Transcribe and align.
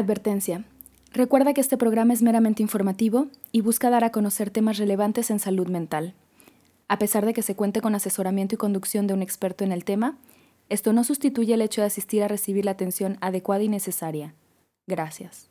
Advertencia. 0.00 0.64
Recuerda 1.12 1.52
que 1.52 1.60
este 1.60 1.76
programa 1.76 2.14
es 2.14 2.22
meramente 2.22 2.62
informativo 2.62 3.26
y 3.52 3.60
busca 3.60 3.90
dar 3.90 4.02
a 4.02 4.10
conocer 4.10 4.48
temas 4.48 4.78
relevantes 4.78 5.30
en 5.30 5.38
salud 5.38 5.68
mental. 5.68 6.14
A 6.88 6.98
pesar 6.98 7.26
de 7.26 7.34
que 7.34 7.42
se 7.42 7.54
cuente 7.54 7.82
con 7.82 7.94
asesoramiento 7.94 8.54
y 8.54 8.58
conducción 8.58 9.06
de 9.06 9.12
un 9.12 9.20
experto 9.20 9.62
en 9.62 9.72
el 9.72 9.84
tema, 9.84 10.16
esto 10.70 10.94
no 10.94 11.04
sustituye 11.04 11.52
el 11.52 11.60
hecho 11.60 11.82
de 11.82 11.88
asistir 11.88 12.22
a 12.22 12.28
recibir 12.28 12.64
la 12.64 12.70
atención 12.70 13.18
adecuada 13.20 13.62
y 13.62 13.68
necesaria. 13.68 14.34
Gracias. 14.86 15.50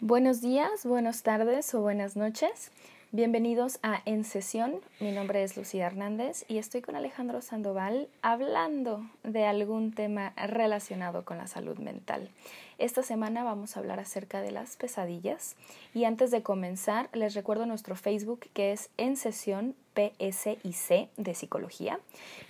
Buenos 0.00 0.40
días, 0.40 0.86
buenas 0.86 1.22
tardes 1.22 1.74
o 1.74 1.82
buenas 1.82 2.16
noches. 2.16 2.70
Bienvenidos 3.12 3.80
a 3.82 4.02
En 4.04 4.22
Sesión. 4.22 4.76
Mi 5.00 5.10
nombre 5.10 5.42
es 5.42 5.56
Lucía 5.56 5.88
Hernández 5.88 6.44
y 6.46 6.58
estoy 6.58 6.80
con 6.80 6.94
Alejandro 6.94 7.42
Sandoval 7.42 8.06
hablando 8.22 9.04
de 9.24 9.46
algún 9.46 9.90
tema 9.92 10.32
relacionado 10.36 11.24
con 11.24 11.36
la 11.36 11.48
salud 11.48 11.76
mental. 11.78 12.30
Esta 12.78 13.02
semana 13.02 13.42
vamos 13.42 13.76
a 13.76 13.80
hablar 13.80 13.98
acerca 13.98 14.42
de 14.42 14.52
las 14.52 14.76
pesadillas 14.76 15.56
y 15.92 16.04
antes 16.04 16.30
de 16.30 16.44
comenzar 16.44 17.08
les 17.12 17.34
recuerdo 17.34 17.66
nuestro 17.66 17.96
Facebook 17.96 18.46
que 18.52 18.70
es 18.70 18.90
en 18.96 19.16
sesión 19.16 19.74
PSIC 19.96 21.10
de 21.16 21.34
psicología 21.34 21.98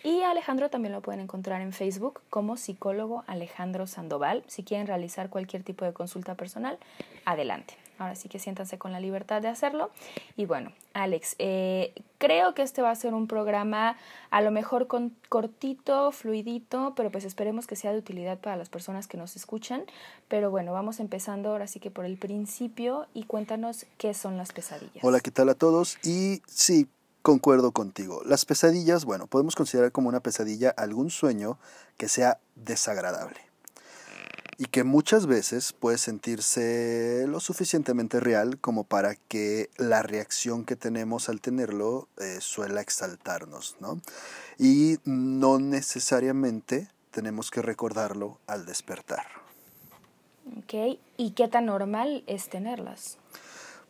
y 0.05 0.21
Alejandro 0.21 0.69
también 0.69 0.93
lo 0.93 1.01
pueden 1.01 1.23
encontrar 1.23 1.63
en 1.63 1.73
Facebook 1.73 2.21
como 2.29 2.59
psicólogo 2.59 3.25
Alejandro 3.27 3.87
Sandoval. 3.87 4.45
Si 4.47 4.63
quieren 4.63 4.87
realizar 4.87 5.31
cualquier 5.31 5.63
tipo 5.63 5.87
de 5.87 5.95
consulta 5.95 6.35
personal, 6.35 6.79
adelante. 7.25 7.79
Ahora 8.01 8.15
sí 8.15 8.31
que 8.31 8.39
siéntanse 8.39 8.79
con 8.79 8.93
la 8.93 8.99
libertad 8.99 9.43
de 9.43 9.49
hacerlo. 9.49 9.91
Y 10.35 10.47
bueno, 10.47 10.73
Alex, 10.95 11.37
eh, 11.39 11.93
creo 12.17 12.55
que 12.55 12.63
este 12.63 12.81
va 12.81 12.91
a 12.91 12.95
ser 12.95 13.13
un 13.13 13.27
programa 13.27 13.99
a 14.31 14.41
lo 14.41 14.51
mejor 14.51 14.87
con, 14.87 15.15
cortito, 15.29 16.11
fluidito, 16.11 16.95
pero 16.97 17.11
pues 17.11 17.27
esperemos 17.27 17.67
que 17.67 17.77
sea 17.77 17.93
de 17.93 17.99
utilidad 17.99 18.39
para 18.39 18.57
las 18.57 18.71
personas 18.71 19.07
que 19.07 19.19
nos 19.19 19.37
escuchan. 19.37 19.85
Pero 20.29 20.51
bueno, 20.51 20.73
vamos 20.73 20.99
empezando 20.99 21.51
ahora 21.51 21.67
sí 21.67 21.79
que 21.79 21.91
por 21.91 22.07
el 22.07 22.17
principio 22.17 23.07
y 23.13 23.25
cuéntanos 23.25 23.85
qué 23.99 24.15
son 24.15 24.39
las 24.39 24.53
pesadillas. 24.53 25.05
Hola, 25.05 25.21
¿qué 25.21 25.31
tal 25.31 25.51
a 25.51 25.55
todos? 25.55 25.99
Y 26.03 26.41
sí, 26.47 26.89
concuerdo 27.21 27.73
contigo. 27.73 28.23
Las 28.25 28.47
pesadillas, 28.47 29.05
bueno, 29.05 29.27
podemos 29.27 29.57
considerar 29.57 29.93
como 29.93 30.09
una 30.09 30.21
pesadilla 30.21 30.71
algún 30.71 31.11
sueño 31.11 31.59
que 31.99 32.09
sea 32.09 32.41
desagradable 32.55 33.50
y 34.61 34.67
que 34.67 34.85
muchas 34.85 35.27
veces 35.27 35.73
puede 35.73 35.97
sentirse 35.97 37.25
lo 37.27 37.41
suficientemente 37.41 38.21
real 38.21 38.59
como 38.59 38.85
para 38.85 39.15
que 39.15 39.71
la 39.79 40.03
reacción 40.03 40.67
que 40.67 40.77
tenemos 40.77 41.31
al 41.31 41.41
tenerlo 41.41 42.09
eh, 42.19 42.43
suela 42.43 42.83
exaltarnos, 42.83 43.77
¿no? 43.81 44.03
Y 44.59 44.99
no 45.07 45.59
necesariamente 45.59 46.89
tenemos 47.11 47.51
que 47.51 47.63
recordarlo 47.63 48.39
al 48.47 48.67
despertar. 48.67 49.25
Ok, 50.59 50.99
¿y 51.17 51.31
qué 51.31 51.49
tan 51.49 51.65
normal 51.65 52.23
es 52.27 52.51
tenerlas? 52.51 53.17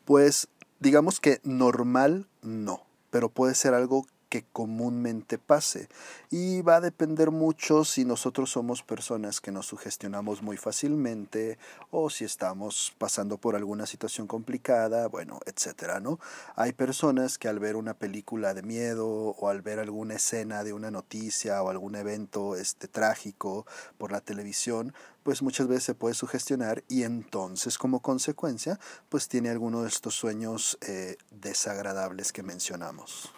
Pues 0.05 0.47
digamos 0.79 1.19
que 1.19 1.41
normal 1.43 2.29
no, 2.43 2.85
pero 3.11 3.29
puede 3.29 3.57
ser 3.57 3.75
algo 3.75 4.07
que 4.31 4.45
comúnmente 4.45 5.37
pase. 5.37 5.89
Y 6.31 6.63
va 6.63 6.77
a 6.77 6.81
depender 6.81 7.31
mucho 7.31 7.85
si 7.85 8.07
nosotros 8.07 8.51
somos 8.51 8.83
personas 8.83 9.41
que 9.41 9.51
nos 9.51 9.67
sugestionamos 9.67 10.41
muy 10.41 10.57
fácilmente 10.57 11.59
o 11.91 12.09
si 12.09 12.25
estamos 12.25 12.95
pasando 12.97 13.37
por 13.37 13.57
alguna 13.57 13.85
situación 13.87 14.27
complicada, 14.27 15.09
bueno, 15.09 15.41
etcétera, 15.45 16.01
¿no? 16.01 16.21
Hay 16.55 16.73
personas 16.73 17.37
que 17.37 17.49
al 17.49 17.59
ver 17.59 17.77
una 17.77 17.95
película 17.95 18.55
de 18.55 18.63
miedo 18.63 19.09
o 19.09 19.49
al 19.49 19.61
ver 19.61 19.81
alguna 19.81 20.15
escena 20.15 20.63
de 20.65 20.73
una 20.73 20.91
noticia 20.91 21.63
o 21.63 21.69
algún 21.69 21.97
evento 21.97 22.55
este 22.55 22.87
trágico 22.87 23.67
por 23.99 24.13
la 24.13 24.21
televisión, 24.21 24.95
pues 25.25 25.43
muchas 25.43 25.67
veces 25.67 25.85
se 25.85 25.95
puede 25.95 26.15
sugestionar 26.15 26.85
y 26.89 27.03
entonces 27.03 27.79
como 27.79 28.01
consecuencia 28.01 28.79
pues 29.09 29.29
tiene 29.29 29.51
alguno 29.51 29.83
de 29.83 29.89
estos 29.89 30.15
sueños 30.15 30.79
eh, 30.83 31.17
desagradables 31.31 32.33
que 32.33 32.45
mencionamos. 32.45 33.33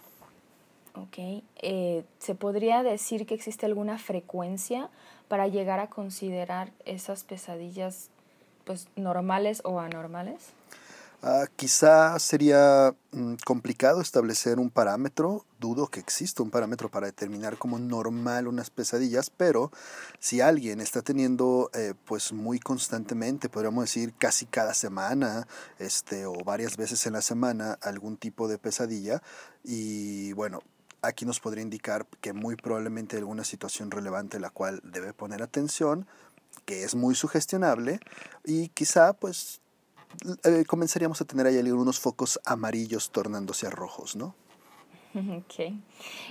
Ok. 0.95 1.43
Eh, 1.63 2.05
¿Se 2.19 2.35
podría 2.35 2.83
decir 2.83 3.27
que 3.27 3.35
existe 3.35 3.67
alguna 3.67 3.99
frecuencia 3.99 4.91
para 5.29 5.49
llegar 5.49 5.81
a 5.81 5.89
considerar 5.89 6.73
esas 6.85 7.25
pesadillas 7.25 8.11
pues 8.65 8.87
normales 8.97 9.63
o 9.65 9.81
anormales? 9.81 10.53
Ah, 11.25 11.47
quizá 11.55 12.19
sería 12.19 12.97
mm, 13.13 13.35
complicado 13.45 14.01
establecer 14.01 14.59
un 14.59 14.71
parámetro, 14.71 15.47
dudo 15.61 15.87
que 15.87 16.01
exista 16.01 16.43
un 16.43 16.51
parámetro 16.51 16.91
para 16.91 17.07
determinar 17.07 17.59
como 17.59 17.79
normal 17.79 18.49
unas 18.49 18.71
pesadillas, 18.71 19.31
pero 19.31 19.71
si 20.19 20.41
alguien 20.41 20.81
está 20.81 21.01
teniendo 21.01 21.71
eh, 21.75 21.95
pues 22.07 22.33
muy 22.33 22.59
constantemente, 22.59 23.49
podríamos 23.49 23.85
decir 23.85 24.15
casi 24.19 24.47
cada 24.47 24.75
semana, 24.75 25.47
este, 25.79 26.27
o 26.27 26.33
varias 26.45 26.77
veces 26.77 27.07
en 27.07 27.13
la 27.13 27.23
semana, 27.23 27.79
algún 27.83 28.17
tipo 28.17 28.49
de 28.49 28.59
pesadilla, 28.59 29.23
y 29.63 30.33
bueno, 30.33 30.61
Aquí 31.03 31.27
nos 31.27 31.41
podría 31.41 31.63
indicar 31.63 32.07
que 32.21 32.33
muy 32.33 32.55
probablemente 32.55 33.17
hay 33.17 33.21
alguna 33.21 33.43
situación 33.43 33.91
relevante 33.91 34.39
la 34.39 34.51
cual 34.51 34.81
debe 34.85 35.13
poner 35.13 35.43
atención, 35.43 36.07
que 36.65 36.85
es 36.85 36.95
muy 36.95 37.17
sugestionable 37.17 37.99
y 38.45 38.69
quizá 38.69 39.13
pues 39.13 39.61
eh, 40.45 40.65
comenzaríamos 40.65 41.21
a 41.21 41.25
tener 41.25 41.47
ahí 41.47 41.59
algunos 41.59 41.99
focos 41.99 42.41
amarillos 42.45 43.11
tornándose 43.11 43.67
a 43.67 43.71
rojos, 43.71 44.17
¿no? 44.17 44.35
Ok. 45.15 45.75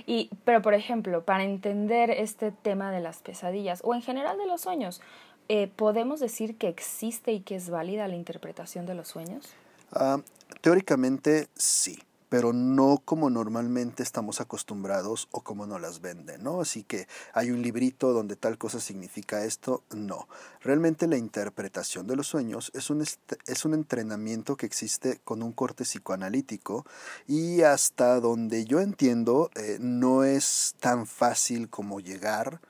Y, 0.06 0.30
pero 0.44 0.62
por 0.62 0.74
ejemplo, 0.74 1.24
para 1.24 1.44
entender 1.44 2.10
este 2.10 2.50
tema 2.50 2.90
de 2.90 3.00
las 3.00 3.20
pesadillas 3.20 3.80
o 3.84 3.94
en 3.94 4.02
general 4.02 4.38
de 4.38 4.46
los 4.46 4.62
sueños, 4.62 5.00
eh, 5.48 5.68
¿podemos 5.68 6.18
decir 6.18 6.56
que 6.56 6.68
existe 6.68 7.32
y 7.32 7.40
que 7.40 7.56
es 7.56 7.70
válida 7.70 8.08
la 8.08 8.16
interpretación 8.16 8.86
de 8.86 8.94
los 8.94 9.08
sueños? 9.08 9.52
Ah, 9.92 10.18
teóricamente 10.62 11.48
sí 11.54 11.98
pero 12.32 12.54
no 12.54 13.02
como 13.04 13.28
normalmente 13.28 14.02
estamos 14.02 14.40
acostumbrados 14.40 15.28
o 15.32 15.42
como 15.42 15.66
nos 15.66 15.82
las 15.82 16.00
venden, 16.00 16.42
¿no? 16.42 16.62
Así 16.62 16.82
que 16.82 17.06
hay 17.34 17.50
un 17.50 17.60
librito 17.60 18.14
donde 18.14 18.36
tal 18.36 18.56
cosa 18.56 18.80
significa 18.80 19.44
esto, 19.44 19.82
no. 19.90 20.28
Realmente 20.62 21.06
la 21.06 21.18
interpretación 21.18 22.06
de 22.06 22.16
los 22.16 22.28
sueños 22.28 22.70
es 22.72 22.88
un, 22.88 23.02
es 23.02 23.64
un 23.66 23.74
entrenamiento 23.74 24.56
que 24.56 24.64
existe 24.64 25.20
con 25.24 25.42
un 25.42 25.52
corte 25.52 25.84
psicoanalítico 25.84 26.86
y 27.26 27.60
hasta 27.60 28.18
donde 28.18 28.64
yo 28.64 28.80
entiendo 28.80 29.50
eh, 29.54 29.76
no 29.78 30.24
es 30.24 30.74
tan 30.80 31.06
fácil 31.06 31.68
como 31.68 32.00
llegar 32.00 32.62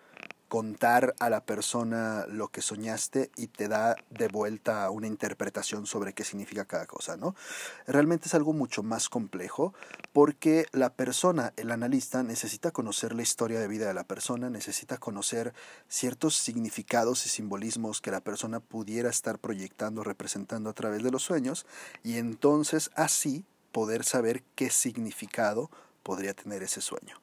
contar 0.53 1.15
a 1.19 1.31
la 1.31 1.47
persona 1.47 2.27
lo 2.29 2.49
que 2.49 2.61
soñaste 2.61 3.31
y 3.39 3.47
te 3.47 3.69
da 3.69 3.97
de 4.11 4.29
vuelta 4.29 4.91
una 4.91 5.07
interpretación 5.07 5.87
sobre 5.87 6.13
qué 6.13 6.25
significa 6.25 6.67
cada 6.67 6.85
cosa, 6.85 7.17
¿no? 7.17 7.35
Realmente 7.87 8.29
es 8.29 8.35
algo 8.35 8.53
mucho 8.53 8.83
más 8.83 9.09
complejo 9.09 9.73
porque 10.13 10.67
la 10.73 10.93
persona, 10.93 11.55
el 11.57 11.71
analista, 11.71 12.23
necesita 12.23 12.71
conocer 12.71 13.15
la 13.15 13.23
historia 13.23 13.61
de 13.61 13.67
vida 13.67 13.87
de 13.87 13.95
la 13.95 14.05
persona, 14.05 14.51
necesita 14.51 14.99
conocer 14.99 15.55
ciertos 15.89 16.37
significados 16.37 17.25
y 17.25 17.31
simbolismos 17.31 18.03
que 18.03 18.10
la 18.10 18.21
persona 18.21 18.60
pudiera 18.60 19.09
estar 19.09 19.39
proyectando, 19.39 20.05
representando 20.05 20.69
a 20.69 20.75
través 20.75 21.03
de 21.03 21.10
los 21.10 21.22
sueños 21.22 21.65
y 22.05 22.19
entonces 22.19 22.91
así 22.95 23.47
poder 23.72 24.05
saber 24.05 24.43
qué 24.55 24.69
significado 24.69 25.71
podría 26.03 26.34
tener 26.34 26.63
ese 26.63 26.83
sueño. 26.83 27.22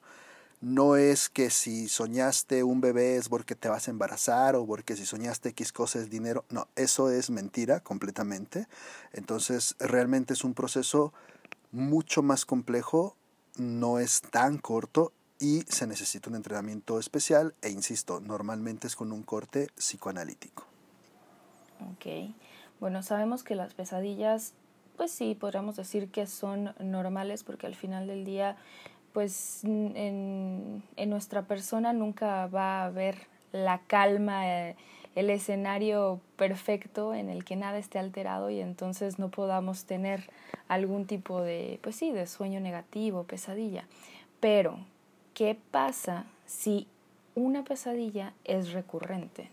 No 0.61 0.97
es 0.97 1.29
que 1.29 1.49
si 1.49 1.87
soñaste 1.87 2.63
un 2.63 2.81
bebé 2.81 3.15
es 3.15 3.29
porque 3.29 3.55
te 3.55 3.69
vas 3.69 3.87
a 3.87 3.91
embarazar 3.91 4.55
o 4.55 4.65
porque 4.65 4.97
si 4.97 5.05
soñaste 5.05 5.49
X 5.49 5.71
cosa 5.71 5.99
es 5.99 6.09
dinero. 6.09 6.43
No, 6.49 6.67
eso 6.75 7.09
es 7.09 7.29
mentira 7.29 7.79
completamente. 7.79 8.67
Entonces 9.13 9.75
realmente 9.79 10.33
es 10.33 10.43
un 10.43 10.53
proceso 10.53 11.13
mucho 11.71 12.23
más 12.23 12.45
complejo, 12.45 13.15
no 13.55 13.99
es 13.99 14.21
tan 14.21 14.57
corto 14.57 15.13
y 15.39 15.61
se 15.69 15.87
necesita 15.87 16.29
un 16.29 16.35
entrenamiento 16.35 16.99
especial 16.99 17.55
e 17.61 17.69
insisto, 17.69 18.19
normalmente 18.19 18.87
es 18.87 18.95
con 18.95 19.11
un 19.11 19.23
corte 19.23 19.69
psicoanalítico. 19.77 20.65
Ok, 21.93 22.33
bueno, 22.81 23.01
sabemos 23.03 23.43
que 23.43 23.55
las 23.55 23.73
pesadillas, 23.73 24.53
pues 24.97 25.11
sí, 25.11 25.35
podríamos 25.35 25.77
decir 25.77 26.09
que 26.09 26.27
son 26.27 26.73
normales 26.79 27.43
porque 27.43 27.67
al 27.67 27.75
final 27.75 28.07
del 28.07 28.25
día 28.25 28.57
pues 29.13 29.63
en, 29.63 30.83
nuestra 31.07 31.43
persona 31.43 31.93
nunca 31.93 32.47
va 32.47 32.81
a 32.81 32.85
haber 32.85 33.27
la 33.51 33.79
calma, 33.87 34.47
eh, 34.47 34.75
el 35.15 35.29
escenario 35.29 36.21
perfecto 36.35 37.13
en 37.13 37.29
el 37.29 37.43
que 37.43 37.55
nada 37.55 37.77
esté 37.77 37.99
alterado 37.99 38.49
y 38.49 38.61
entonces 38.61 39.19
no 39.19 39.29
podamos 39.29 39.85
tener 39.85 40.29
algún 40.67 41.05
tipo 41.05 41.41
de, 41.41 41.79
pues 41.81 41.95
sí, 41.95 42.11
de 42.11 42.27
sueño 42.27 42.59
negativo, 42.59 43.23
pesadilla. 43.23 43.85
Pero, 44.39 44.77
¿qué 45.33 45.57
pasa 45.71 46.25
si 46.45 46.87
una 47.35 47.63
pesadilla 47.63 48.33
es 48.45 48.71
recurrente? 48.71 49.49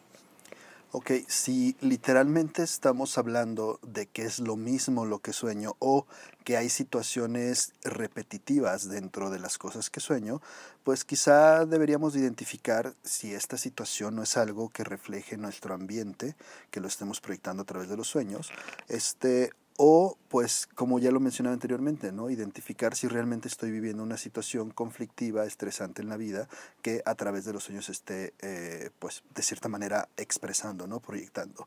Ok, 0.98 1.10
si 1.28 1.76
literalmente 1.82 2.62
estamos 2.62 3.18
hablando 3.18 3.78
de 3.86 4.06
que 4.06 4.22
es 4.22 4.38
lo 4.38 4.56
mismo 4.56 5.04
lo 5.04 5.18
que 5.18 5.34
sueño 5.34 5.76
o 5.78 6.06
que 6.42 6.56
hay 6.56 6.70
situaciones 6.70 7.74
repetitivas 7.84 8.88
dentro 8.88 9.28
de 9.28 9.38
las 9.38 9.58
cosas 9.58 9.90
que 9.90 10.00
sueño, 10.00 10.40
pues 10.84 11.04
quizá 11.04 11.66
deberíamos 11.66 12.16
identificar 12.16 12.94
si 13.02 13.34
esta 13.34 13.58
situación 13.58 14.16
no 14.16 14.22
es 14.22 14.38
algo 14.38 14.70
que 14.70 14.84
refleje 14.84 15.36
nuestro 15.36 15.74
ambiente, 15.74 16.34
que 16.70 16.80
lo 16.80 16.88
estemos 16.88 17.20
proyectando 17.20 17.64
a 17.64 17.66
través 17.66 17.90
de 17.90 17.98
los 17.98 18.08
sueños, 18.08 18.50
este, 18.88 19.52
o, 19.78 20.16
pues, 20.28 20.68
como 20.74 20.98
ya 20.98 21.10
lo 21.10 21.20
mencionaba 21.20 21.54
anteriormente, 21.54 22.12
¿no? 22.12 22.30
Identificar 22.30 22.94
si 22.94 23.08
realmente 23.08 23.48
estoy 23.48 23.70
viviendo 23.70 24.02
una 24.02 24.16
situación 24.16 24.70
conflictiva, 24.70 25.44
estresante 25.44 26.02
en 26.02 26.08
la 26.08 26.16
vida, 26.16 26.48
que 26.82 27.02
a 27.04 27.14
través 27.14 27.44
de 27.44 27.52
los 27.52 27.64
sueños 27.64 27.88
esté, 27.88 28.34
eh, 28.40 28.90
pues, 28.98 29.22
de 29.34 29.42
cierta 29.42 29.68
manera 29.68 30.08
expresando, 30.16 30.86
¿no? 30.86 31.00
Proyectando. 31.00 31.66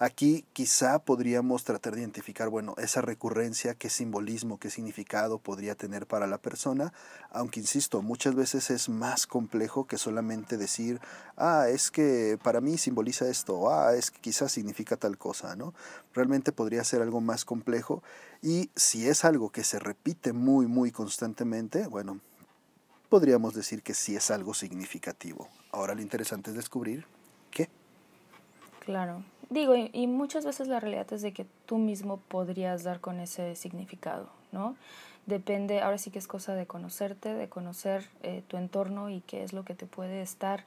Aquí 0.00 0.44
quizá 0.52 1.00
podríamos 1.00 1.64
tratar 1.64 1.94
de 1.94 2.00
identificar, 2.00 2.48
bueno, 2.48 2.76
esa 2.78 3.00
recurrencia, 3.00 3.74
qué 3.74 3.90
simbolismo, 3.90 4.60
qué 4.60 4.70
significado 4.70 5.40
podría 5.40 5.74
tener 5.74 6.06
para 6.06 6.28
la 6.28 6.38
persona, 6.38 6.92
aunque 7.30 7.58
insisto, 7.58 8.00
muchas 8.00 8.36
veces 8.36 8.70
es 8.70 8.88
más 8.88 9.26
complejo 9.26 9.88
que 9.88 9.98
solamente 9.98 10.56
decir, 10.56 11.00
ah, 11.36 11.66
es 11.68 11.90
que 11.90 12.38
para 12.44 12.60
mí 12.60 12.78
simboliza 12.78 13.28
esto, 13.28 13.72
ah, 13.72 13.96
es 13.96 14.12
que 14.12 14.20
quizás 14.20 14.52
significa 14.52 14.96
tal 14.96 15.18
cosa, 15.18 15.56
¿no? 15.56 15.74
Realmente 16.14 16.52
podría 16.52 16.84
ser 16.84 17.02
algo 17.02 17.20
más 17.20 17.44
complejo 17.48 18.02
y 18.42 18.70
si 18.76 19.08
es 19.08 19.24
algo 19.24 19.48
que 19.48 19.64
se 19.64 19.78
repite 19.78 20.34
muy, 20.34 20.66
muy 20.66 20.92
constantemente, 20.92 21.86
bueno, 21.86 22.20
podríamos 23.08 23.54
decir 23.54 23.82
que 23.82 23.94
sí 23.94 24.14
es 24.14 24.30
algo 24.30 24.52
significativo. 24.52 25.48
Ahora 25.72 25.94
lo 25.94 26.02
interesante 26.02 26.50
es 26.50 26.56
descubrir 26.56 27.06
qué. 27.50 27.70
Claro. 28.80 29.24
Digo, 29.48 29.74
y, 29.74 30.06
muchas 30.06 30.44
veces 30.44 30.68
la 30.68 30.78
realidad 30.78 31.10
es 31.10 31.22
de 31.22 31.32
que 31.32 31.46
tú 31.64 31.78
mismo 31.78 32.18
podrías 32.28 32.84
dar 32.84 33.00
con 33.00 33.18
ese 33.18 33.56
significado, 33.56 34.28
¿no? 34.52 34.76
Depende, 35.24 35.80
ahora 35.80 35.96
sí 35.96 36.10
que 36.10 36.18
es 36.18 36.28
cosa 36.28 36.54
de 36.54 36.66
conocerte, 36.66 37.32
de 37.32 37.48
conocer 37.48 38.04
eh, 38.22 38.42
tu 38.46 38.58
entorno 38.58 39.08
y 39.08 39.22
qué 39.22 39.42
es 39.42 39.54
lo 39.54 39.64
que 39.64 39.74
te 39.74 39.86
puede 39.86 40.20
estar 40.20 40.64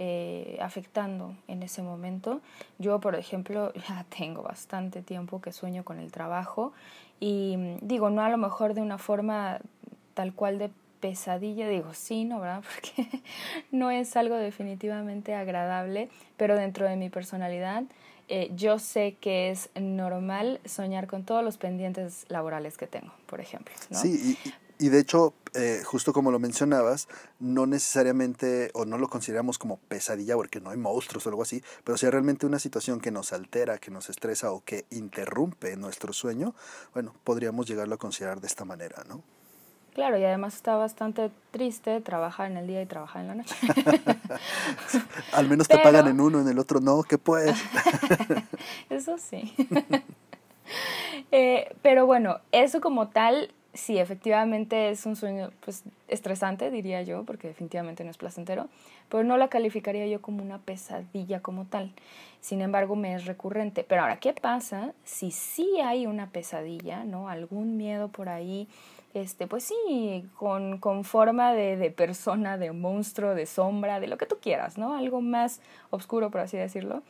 eh, 0.00 0.56
afectando 0.62 1.34
en 1.48 1.64
ese 1.64 1.82
momento. 1.82 2.40
Yo, 2.78 3.00
por 3.00 3.16
ejemplo, 3.16 3.72
ya 3.88 4.06
tengo 4.16 4.42
bastante 4.42 5.02
tiempo 5.02 5.40
que 5.40 5.52
sueño 5.52 5.84
con 5.84 5.98
el 5.98 6.12
trabajo 6.12 6.72
y 7.18 7.56
digo, 7.80 8.08
no 8.08 8.22
a 8.22 8.28
lo 8.28 8.38
mejor 8.38 8.74
de 8.74 8.80
una 8.80 8.96
forma 8.96 9.58
tal 10.14 10.32
cual 10.34 10.58
de 10.58 10.70
pesadilla, 11.00 11.68
digo 11.68 11.94
sí, 11.94 12.24
¿no? 12.24 12.38
¿verdad? 12.38 12.62
Porque 12.74 13.08
no 13.72 13.90
es 13.90 14.16
algo 14.16 14.36
definitivamente 14.36 15.34
agradable, 15.34 16.08
pero 16.36 16.56
dentro 16.56 16.88
de 16.88 16.94
mi 16.94 17.10
personalidad 17.10 17.82
eh, 18.28 18.52
yo 18.54 18.78
sé 18.78 19.16
que 19.20 19.50
es 19.50 19.68
normal 19.74 20.60
soñar 20.64 21.08
con 21.08 21.24
todos 21.24 21.42
los 21.42 21.56
pendientes 21.56 22.24
laborales 22.28 22.76
que 22.76 22.86
tengo, 22.86 23.12
por 23.26 23.40
ejemplo. 23.40 23.74
Sí, 23.90 24.38
y, 24.44 24.52
y 24.78 24.88
de 24.88 25.00
hecho, 25.00 25.34
eh, 25.54 25.82
justo 25.84 26.12
como 26.12 26.30
lo 26.30 26.38
mencionabas, 26.38 27.08
no 27.40 27.66
necesariamente 27.66 28.70
o 28.74 28.84
no 28.84 28.98
lo 28.98 29.08
consideramos 29.08 29.58
como 29.58 29.76
pesadilla 29.76 30.36
porque 30.36 30.60
no 30.60 30.70
hay 30.70 30.76
monstruos 30.76 31.26
o 31.26 31.30
algo 31.30 31.42
así, 31.42 31.62
pero 31.84 31.98
si 31.98 32.06
es 32.06 32.12
realmente 32.12 32.46
una 32.46 32.58
situación 32.58 33.00
que 33.00 33.10
nos 33.10 33.32
altera, 33.32 33.78
que 33.78 33.90
nos 33.90 34.08
estresa 34.10 34.52
o 34.52 34.62
que 34.64 34.86
interrumpe 34.90 35.76
nuestro 35.76 36.12
sueño, 36.12 36.54
bueno, 36.94 37.14
podríamos 37.24 37.66
llegarlo 37.66 37.96
a 37.96 37.98
considerar 37.98 38.40
de 38.40 38.46
esta 38.46 38.64
manera, 38.64 39.04
¿no? 39.08 39.22
Claro, 39.98 40.16
y 40.16 40.24
además 40.24 40.54
está 40.54 40.76
bastante 40.76 41.32
triste 41.50 42.00
trabajar 42.00 42.48
en 42.48 42.56
el 42.56 42.68
día 42.68 42.80
y 42.80 42.86
trabajar 42.86 43.22
en 43.22 43.28
la 43.28 43.34
noche. 43.34 43.56
Al 45.32 45.48
menos 45.48 45.66
te 45.66 45.76
pagan 45.78 46.06
en 46.06 46.20
uno, 46.20 46.40
en 46.40 46.46
el 46.46 46.56
otro 46.60 46.78
no, 46.78 47.02
¿qué 47.02 47.18
puedes? 47.18 47.58
eso 48.90 49.18
sí. 49.18 49.54
Eh, 51.32 51.74
pero 51.82 52.06
bueno, 52.06 52.40
eso 52.52 52.80
como 52.80 53.08
tal, 53.08 53.52
sí, 53.78 53.98
efectivamente 53.98 54.90
es 54.90 55.06
un 55.06 55.16
sueño 55.16 55.50
pues, 55.60 55.84
estresante, 56.08 56.70
diría 56.70 57.02
yo, 57.02 57.24
porque 57.24 57.48
definitivamente 57.48 58.04
no 58.04 58.10
es 58.10 58.18
placentero, 58.18 58.68
pero 59.08 59.24
no 59.24 59.36
la 59.36 59.48
calificaría 59.48 60.06
yo 60.06 60.20
como 60.20 60.42
una 60.42 60.58
pesadilla 60.58 61.40
como 61.40 61.64
tal. 61.64 61.92
Sin 62.40 62.60
embargo, 62.60 62.96
me 62.96 63.14
es 63.14 63.24
recurrente. 63.24 63.84
Pero 63.84 64.02
ahora, 64.02 64.18
¿qué 64.18 64.32
pasa 64.32 64.92
si 65.04 65.30
sí 65.30 65.80
hay 65.82 66.06
una 66.06 66.28
pesadilla, 66.28 67.04
¿no? 67.04 67.28
Algún 67.28 67.76
miedo 67.76 68.08
por 68.08 68.28
ahí 68.28 68.68
este, 69.14 69.46
pues 69.46 69.64
sí, 69.64 70.28
con, 70.36 70.78
con 70.78 71.04
forma 71.04 71.52
de, 71.52 71.76
de, 71.76 71.90
persona, 71.90 72.58
de 72.58 72.72
monstruo, 72.72 73.34
de 73.34 73.46
sombra, 73.46 74.00
de 74.00 74.06
lo 74.06 74.18
que 74.18 74.26
tú 74.26 74.36
quieras, 74.40 74.78
¿no? 74.78 74.94
Algo 74.94 75.20
más 75.20 75.60
oscuro, 75.90 76.30
por 76.30 76.42
así 76.42 76.56
decirlo, 76.56 77.02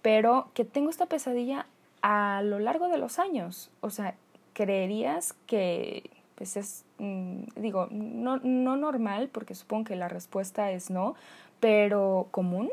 pero 0.00 0.48
que 0.54 0.64
tengo 0.64 0.90
esta 0.90 1.06
pesadilla 1.06 1.66
a 2.02 2.42
lo 2.42 2.58
largo 2.58 2.88
de 2.88 2.98
los 2.98 3.18
años. 3.18 3.70
O 3.80 3.90
sea, 3.90 4.14
creerías 4.52 5.34
que 5.46 6.10
pues 6.34 6.56
es, 6.56 6.84
mm, 6.98 7.42
digo, 7.56 7.88
no, 7.90 8.38
no 8.38 8.76
normal, 8.76 9.28
porque 9.30 9.54
supongo 9.54 9.84
que 9.84 9.96
la 9.96 10.08
respuesta 10.08 10.70
es 10.70 10.88
no, 10.88 11.14
pero 11.60 12.28
común. 12.30 12.70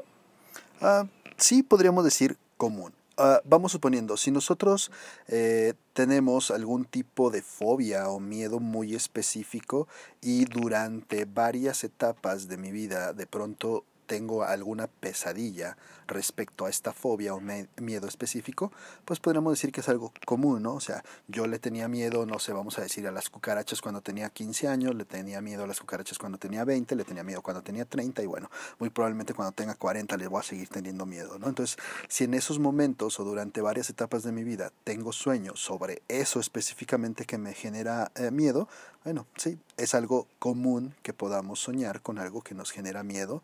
Ah, 0.79 1.05
sí, 1.35 1.63
podríamos 1.63 2.05
decir 2.05 2.37
común. 2.55 2.93
Uh, 3.17 3.41
vamos 3.43 3.71
suponiendo, 3.71 4.15
si 4.15 4.29
nosotros 4.29 4.91
eh, 5.27 5.73
tenemos 5.93 6.51
algún 6.51 6.85
tipo 6.85 7.31
de 7.31 7.41
fobia 7.41 8.09
o 8.09 8.19
miedo 8.19 8.59
muy 8.59 8.93
específico 8.93 9.87
y 10.21 10.45
durante 10.45 11.25
varias 11.25 11.83
etapas 11.83 12.47
de 12.47 12.57
mi 12.57 12.71
vida 12.71 13.13
de 13.13 13.25
pronto 13.25 13.83
tengo 14.07 14.43
alguna 14.43 14.87
pesadilla 14.87 15.77
respecto 16.07 16.65
a 16.65 16.69
esta 16.69 16.93
fobia 16.93 17.35
o 17.35 17.41
miedo 17.41 18.07
específico, 18.07 18.71
pues 19.05 19.19
podríamos 19.19 19.53
decir 19.53 19.71
que 19.71 19.81
es 19.81 19.89
algo 19.89 20.13
común, 20.25 20.63
¿no? 20.63 20.73
O 20.73 20.79
sea, 20.79 21.03
yo 21.27 21.47
le 21.47 21.59
tenía 21.59 21.87
miedo, 21.87 22.25
no 22.25 22.39
sé, 22.39 22.53
vamos 22.53 22.79
a 22.79 22.81
decir, 22.81 23.05
a 23.07 23.11
las 23.11 23.29
cucarachas 23.29 23.81
cuando 23.81 24.01
tenía 24.01 24.29
15 24.29 24.69
años, 24.69 24.95
le 24.95 25.05
tenía 25.05 25.41
miedo 25.41 25.65
a 25.65 25.67
las 25.67 25.79
cucarachas 25.79 26.17
cuando 26.17 26.37
tenía 26.37 26.63
20, 26.63 26.95
le 26.95 27.03
tenía 27.03 27.23
miedo 27.23 27.41
cuando 27.41 27.61
tenía 27.61 27.85
30 27.85 28.23
y 28.23 28.25
bueno, 28.25 28.49
muy 28.79 28.89
probablemente 28.89 29.33
cuando 29.33 29.51
tenga 29.51 29.75
40 29.75 30.15
le 30.17 30.27
voy 30.27 30.39
a 30.39 30.43
seguir 30.43 30.69
teniendo 30.69 31.05
miedo, 31.05 31.37
¿no? 31.37 31.47
Entonces, 31.47 31.77
si 32.07 32.23
en 32.23 32.33
esos 32.33 32.57
momentos 32.57 33.19
o 33.19 33.23
durante 33.25 33.61
varias 33.61 33.89
etapas 33.89 34.23
de 34.23 34.31
mi 34.31 34.43
vida 34.43 34.71
tengo 34.85 35.11
sueños 35.11 35.59
sobre 35.59 36.01
eso 36.07 36.39
específicamente 36.39 37.25
que 37.25 37.37
me 37.37 37.53
genera 37.53 38.11
eh, 38.15 38.31
miedo, 38.31 38.69
bueno, 39.03 39.25
sí, 39.37 39.57
es 39.77 39.93
algo 39.93 40.27
común 40.39 40.93
que 41.01 41.13
podamos 41.13 41.59
soñar 41.59 42.01
con 42.01 42.19
algo 42.19 42.41
que 42.41 42.55
nos 42.55 42.71
genera 42.71 43.03
miedo 43.03 43.41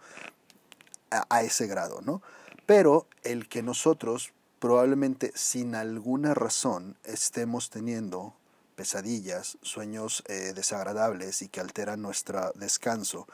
a, 1.30 1.42
ese 1.42 1.68
grado, 1.68 2.02
¿no? 2.02 2.22
Pero 2.66 3.08
el 3.24 3.48
que 3.48 3.62
nosotros 3.62 4.34
probablemente 4.60 5.32
sin 5.36 5.76
alguna 5.76 6.34
razón 6.34 6.98
estemos 7.04 7.70
teniendo 7.70 8.34
pesadillas, 8.76 9.58
sueños 9.62 10.24
eh, 10.28 10.54
desagradables 10.56 11.42
y 11.42 11.50
que 11.50 11.60
alteran 11.60 12.02
nuestro 12.02 12.52
descanso 12.56 13.28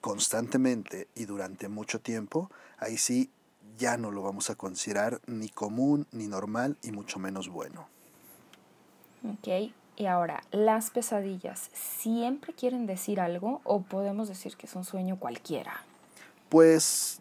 constantemente 0.00 1.08
y 1.14 1.24
durante 1.24 1.68
mucho 1.68 2.00
tiempo, 2.00 2.50
ahí 2.78 2.98
sí 2.98 3.30
ya 3.78 3.96
no 3.96 4.10
lo 4.10 4.22
vamos 4.22 4.50
a 4.50 4.54
considerar 4.54 5.20
ni 5.26 5.48
común, 5.48 6.06
ni 6.12 6.26
normal 6.26 6.76
y 6.82 6.92
mucho 6.92 7.18
menos 7.18 7.48
bueno. 7.48 7.88
Ok, 9.24 9.72
y 9.96 10.06
ahora, 10.06 10.42
¿las 10.50 10.90
pesadillas 10.90 11.70
siempre 11.72 12.52
quieren 12.52 12.86
decir 12.86 13.20
algo 13.20 13.60
o 13.64 13.80
podemos 13.82 14.28
decir 14.28 14.56
que 14.56 14.66
es 14.66 14.74
un 14.74 14.84
sueño 14.84 15.18
cualquiera? 15.18 15.84
Pues 16.54 17.18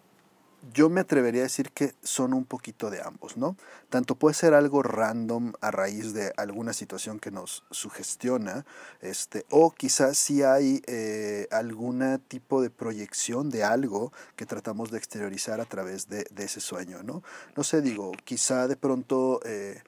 yo 0.75 0.91
me 0.91 1.01
atrevería 1.01 1.41
a 1.41 1.49
decir 1.49 1.71
que 1.71 1.95
son 2.03 2.35
un 2.35 2.45
poquito 2.45 2.91
de 2.91 3.01
ambos, 3.01 3.35
¿no? 3.35 3.57
Tanto 3.89 4.13
puede 4.13 4.35
ser 4.35 4.53
algo 4.53 4.83
random 4.83 5.53
a 5.59 5.71
raíz 5.71 6.13
de 6.13 6.31
alguna 6.37 6.71
situación 6.71 7.19
que 7.19 7.31
nos 7.31 7.63
sugestiona, 7.71 8.63
este, 9.01 9.47
o 9.49 9.71
quizás 9.71 10.19
si 10.19 10.43
hay 10.43 10.83
eh, 10.85 11.47
algún 11.49 12.21
tipo 12.27 12.61
de 12.61 12.69
proyección 12.69 13.49
de 13.49 13.63
algo 13.63 14.13
que 14.35 14.45
tratamos 14.45 14.91
de 14.91 14.99
exteriorizar 14.99 15.59
a 15.61 15.65
través 15.65 16.09
de, 16.09 16.27
ese 16.37 16.59
sueño, 16.59 17.01
¿no? 17.01 17.23
No 17.57 17.63
sé, 17.63 17.81
digo, 17.81 18.11
quizá 18.25 18.67
de 18.67 18.75
pronto... 18.75 19.39
Eh, 19.45 19.81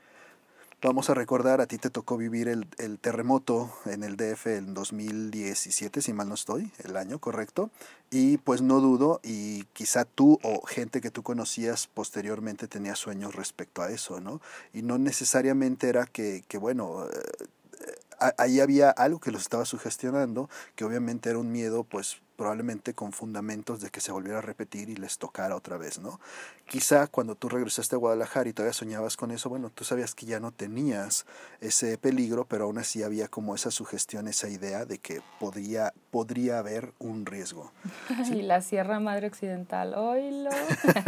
Vamos 0.85 1.09
a 1.09 1.15
recordar, 1.15 1.61
a 1.61 1.65
ti 1.65 1.79
te 1.79 1.89
tocó 1.89 2.15
vivir 2.15 2.47
el, 2.47 2.99
terremoto 2.99 3.71
en 3.85 4.03
el 4.03 4.17
DF 4.17 4.45
en 4.45 4.75
2017, 4.75 5.99
si 5.99 6.13
mal 6.13 6.29
no 6.29 6.35
estoy, 6.35 6.71
el 6.83 6.95
año 6.95 7.17
correcto. 7.17 7.71
Y 8.11 8.37
pues 8.37 8.61
no 8.61 8.79
dudo, 8.81 9.19
y 9.23 9.63
quizá 9.73 10.05
tú 10.05 10.37
o 10.43 10.63
gente 10.67 11.01
que 11.01 11.09
tú 11.09 11.23
conocías 11.23 11.87
posteriormente 11.87 12.67
tenía 12.67 12.95
sueños 12.95 13.33
respecto 13.33 13.81
a 13.81 13.89
eso, 13.89 14.21
¿no? 14.21 14.41
Y 14.73 14.83
no 14.83 14.99
necesariamente 14.99 15.89
era 15.89 16.05
que, 16.05 16.43
bueno, 16.59 17.07
eh, 17.07 18.33
ahí 18.37 18.59
había 18.59 18.91
algo 18.91 19.19
que 19.19 19.31
los 19.31 19.41
estaba 19.41 19.65
sugestionando, 19.65 20.51
que 20.75 20.85
obviamente 20.85 21.31
era 21.31 21.39
un 21.39 21.51
miedo 21.51 21.83
pues 21.83 22.21
probablemente 22.35 22.93
con 22.93 23.11
fundamentos 23.11 23.81
de 23.81 23.89
que 23.89 24.01
se 24.01 24.11
volviera 24.11 24.39
a 24.39 24.41
repetir 24.41 24.89
y 24.89 24.95
les 24.95 25.17
tocara 25.17 25.55
otra 25.55 25.77
vez, 25.77 25.99
¿no? 25.99 26.19
Quizá 26.67 27.07
cuando 27.07 27.35
tú 27.35 27.47
regresaste 27.47 27.95
a 27.95 27.99
Guadalajara 27.99 28.49
y 28.49 28.53
todavía 28.53 28.73
soñabas 28.73 29.17
con 29.17 29.31
eso, 29.31 29.49
bueno, 29.49 29.69
tú 29.69 29.83
sabías 29.83 30.15
que 30.15 30.25
ya 30.25 30.39
no 30.39 30.51
tenías 30.51 31.25
ese 31.61 31.97
peligro, 31.97 32.45
pero 32.45 32.65
aún 32.65 32.79
así 32.79 33.03
había 33.03 33.27
como 33.27 33.53
esa 33.53 33.69
sugestión, 33.69 34.27
esa 34.27 34.49
idea 34.49 34.85
de 34.85 34.97
que 34.97 35.21
podría, 35.39 35.93
podría 36.09 36.59
haber 36.59 36.93
un 36.99 37.25
riesgo. 37.25 37.71
Y 38.35 38.41
la 38.41 38.61
Sierra 38.61 38.99
Madre 38.99 39.27
Occidental, 39.27 39.93
oílo, 39.93 40.49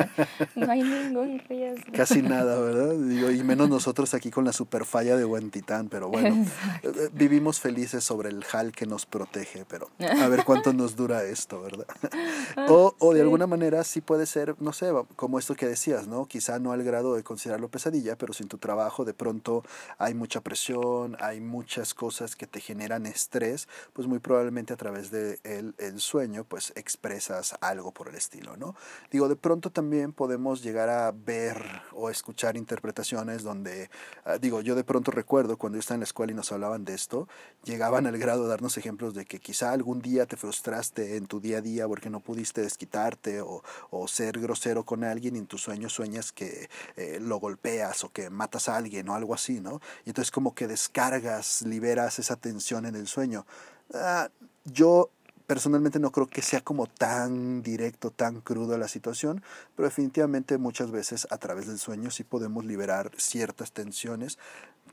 no 0.55 0.72
hay 0.72 0.84
ningún 0.84 1.39
riesgo. 1.39 1.91
Casi 1.93 2.22
nada, 2.22 2.60
¿verdad? 2.62 2.93
y 2.93 3.43
menos 3.43 3.69
nosotros 3.69 4.13
aquí 4.13 4.29
con 4.29 4.46
la 4.46 4.53
superfalla 4.53 5.17
de 5.17 5.25
Huentitán, 5.25 5.89
pero 5.89 6.10
bueno, 6.10 6.46
eh, 6.84 7.10
vivimos 7.13 7.60
felices 7.60 8.03
sobre 8.03 8.29
el 8.29 8.46
hal 8.51 8.72
que 8.72 8.86
nos 8.86 9.05
protege, 9.05 9.65
pero 9.67 9.89
a 10.00 10.27
ver 10.27 10.43
cuánto 10.46 10.74
nos 10.74 10.96
dura 10.96 11.16
esto, 11.24 11.62
¿verdad? 11.62 11.88
Ah, 12.55 12.65
o, 12.69 12.95
o 13.00 13.13
de 13.13 13.21
alguna 13.21 13.45
manera 13.45 13.83
sí 13.83 14.01
puede 14.01 14.25
ser, 14.25 14.55
no 14.59 14.74
sé, 14.74 14.91
como 15.15 15.38
esto 15.38 15.53
que 15.53 15.67
decías, 15.67 16.07
¿no? 16.07 16.25
Quizá 16.25 16.57
no 16.59 16.71
al 16.71 16.83
grado 16.83 17.13
de 17.13 17.24
considerarlo 17.24 17.69
pesadilla, 17.69 18.17
pero 18.17 18.33
si 18.33 18.43
en 18.43 18.50
tu 18.50 18.57
trabajo 18.57 19.05
de 19.05 19.13
pronto 19.13 19.63
hay 19.97 20.13
mucha 20.13 20.41
presión, 20.41 21.17
hay 21.19 21.39
muchas 21.39 21.93
cosas 21.93 22.36
que 22.36 22.47
te 22.47 22.59
generan 22.59 23.05
estrés, 23.05 23.67
pues 23.93 24.07
muy 24.07 24.19
probablemente 24.19 24.74
a 24.74 24.77
través 24.77 25.12
del 25.12 25.39
de 25.43 25.88
el 25.88 26.00
sueño, 26.00 26.45
pues 26.45 26.74
expresas 26.75 27.55
algo 27.62 27.91
por 27.91 28.09
el 28.09 28.15
estilo, 28.15 28.57
¿no? 28.57 28.75
Digo, 29.12 29.29
de 29.29 29.36
pronto 29.36 29.69
también 29.69 30.13
podemos 30.13 30.63
llegar 30.63 30.89
a 30.89 31.12
ver 31.12 31.63
o 31.93 32.09
escuchar 32.09 32.57
interpretaciones 32.57 33.43
donde, 33.43 33.89
ah, 34.25 34.38
digo, 34.38 34.62
yo 34.62 34.75
de 34.75 34.83
pronto 34.83 35.12
recuerdo 35.12 35.57
cuando 35.57 35.77
yo 35.77 35.79
estaba 35.81 35.95
en 35.95 36.01
la 36.01 36.05
escuela 36.05 36.31
y 36.31 36.36
nos 36.36 36.51
hablaban 36.51 36.86
de 36.86 36.93
esto, 36.93 37.27
llegaban 37.63 38.07
al 38.07 38.17
grado 38.17 38.43
de 38.43 38.50
darnos 38.50 38.77
ejemplos 38.77 39.13
de 39.13 39.25
que 39.25 39.39
quizá 39.39 39.71
algún 39.71 40.01
día 40.01 40.25
te 40.25 40.38
frustraste 40.38 41.06
en 41.15 41.27
tu 41.27 41.39
día 41.39 41.59
a 41.59 41.61
día 41.61 41.87
porque 41.87 42.09
no 42.09 42.19
pudiste 42.19 42.61
desquitarte 42.61 43.41
o, 43.41 43.63
o 43.89 44.07
ser 44.07 44.39
grosero 44.39 44.83
con 44.83 45.03
alguien 45.03 45.35
y 45.35 45.39
en 45.39 45.47
tus 45.47 45.61
sueños 45.61 45.93
sueñas 45.93 46.31
que 46.31 46.69
eh, 46.95 47.19
lo 47.21 47.39
golpeas 47.39 48.03
o 48.03 48.11
que 48.11 48.29
matas 48.29 48.69
a 48.69 48.75
alguien 48.75 49.07
o 49.09 49.15
algo 49.15 49.33
así, 49.33 49.59
¿no? 49.59 49.79
Y 50.05 50.09
entonces 50.09 50.31
como 50.31 50.53
que 50.53 50.67
descargas, 50.67 51.61
liberas 51.61 52.19
esa 52.19 52.35
tensión 52.35 52.85
en 52.85 52.95
el 52.95 53.07
sueño. 53.07 53.45
Ah, 53.93 54.29
yo 54.65 55.09
personalmente 55.47 55.99
no 55.99 56.11
creo 56.11 56.27
que 56.27 56.41
sea 56.41 56.61
como 56.61 56.87
tan 56.87 57.63
directo, 57.63 58.11
tan 58.11 58.41
crudo 58.41 58.77
la 58.77 58.89
situación, 58.89 59.41
pero 59.75 59.87
definitivamente 59.87 60.57
muchas 60.57 60.91
veces 60.91 61.25
a 61.31 61.37
través 61.37 61.67
del 61.67 61.79
sueño 61.79 62.11
sí 62.11 62.25
podemos 62.25 62.65
liberar 62.65 63.11
ciertas 63.17 63.71
tensiones 63.71 64.37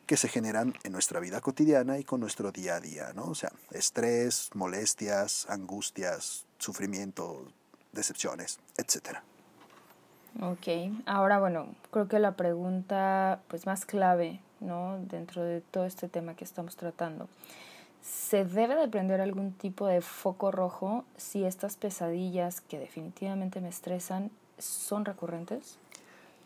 que 0.07 0.17
se 0.17 0.29
generan 0.29 0.75
en 0.85 0.93
nuestra 0.93 1.21
vida 1.21 1.41
cotidiana 1.41 1.99
y 1.99 2.05
con 2.05 2.21
nuestro 2.21 2.53
día 2.53 2.77
a 2.77 2.81
día, 2.81 3.13
¿no? 3.15 3.25
O 3.25 3.35
sea, 3.35 3.53
estrés, 3.71 4.51
molestias, 4.55 5.47
angustias, 5.49 6.45
sufrimiento, 6.59 7.47
decepciones, 7.93 8.59
etc. 8.77 9.19
Ok, 10.41 10.93
ahora 11.07 11.39
bueno, 11.39 11.75
creo 11.91 12.09
que 12.09 12.19
la 12.19 12.33
pregunta 12.33 13.41
pues 13.49 13.67
más 13.67 13.87
clave, 13.87 14.41
¿no? 14.61 14.99
Dentro 14.99 15.43
de 15.43 15.61
todo 15.61 15.85
este 15.85 16.09
tema 16.09 16.35
que 16.35 16.45
estamos 16.45 16.77
tratando. 16.77 17.29
¿Se 18.03 18.45
debe 18.45 18.75
de 18.75 18.89
prender 18.89 19.21
algún 19.21 19.53
tipo 19.53 19.87
de 19.87 20.03
foco 20.03 20.51
rojo 20.51 21.05
si 21.17 21.45
estas 21.45 21.77
pesadillas 21.77 22.61
que 22.61 22.79
definitivamente 22.79 23.61
me 23.61 23.69
estresan 23.69 24.31
son 24.59 25.05
recurrentes? 25.05 25.79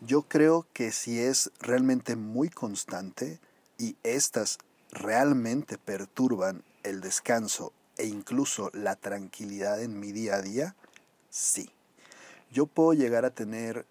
Yo 0.00 0.22
creo 0.22 0.66
que 0.72 0.92
si 0.92 1.18
es 1.18 1.50
realmente 1.60 2.14
muy 2.14 2.48
constante 2.48 3.40
y 3.78 3.96
estas 4.02 4.58
realmente 4.90 5.78
perturban 5.78 6.64
el 6.82 7.00
descanso 7.00 7.72
e 7.96 8.06
incluso 8.06 8.70
la 8.74 8.96
tranquilidad 8.96 9.82
en 9.82 9.98
mi 9.98 10.12
día 10.12 10.36
a 10.36 10.42
día, 10.42 10.76
sí. 11.30 11.70
Yo 12.50 12.66
puedo 12.66 12.92
llegar 12.92 13.24
a 13.24 13.30
tener 13.30 13.86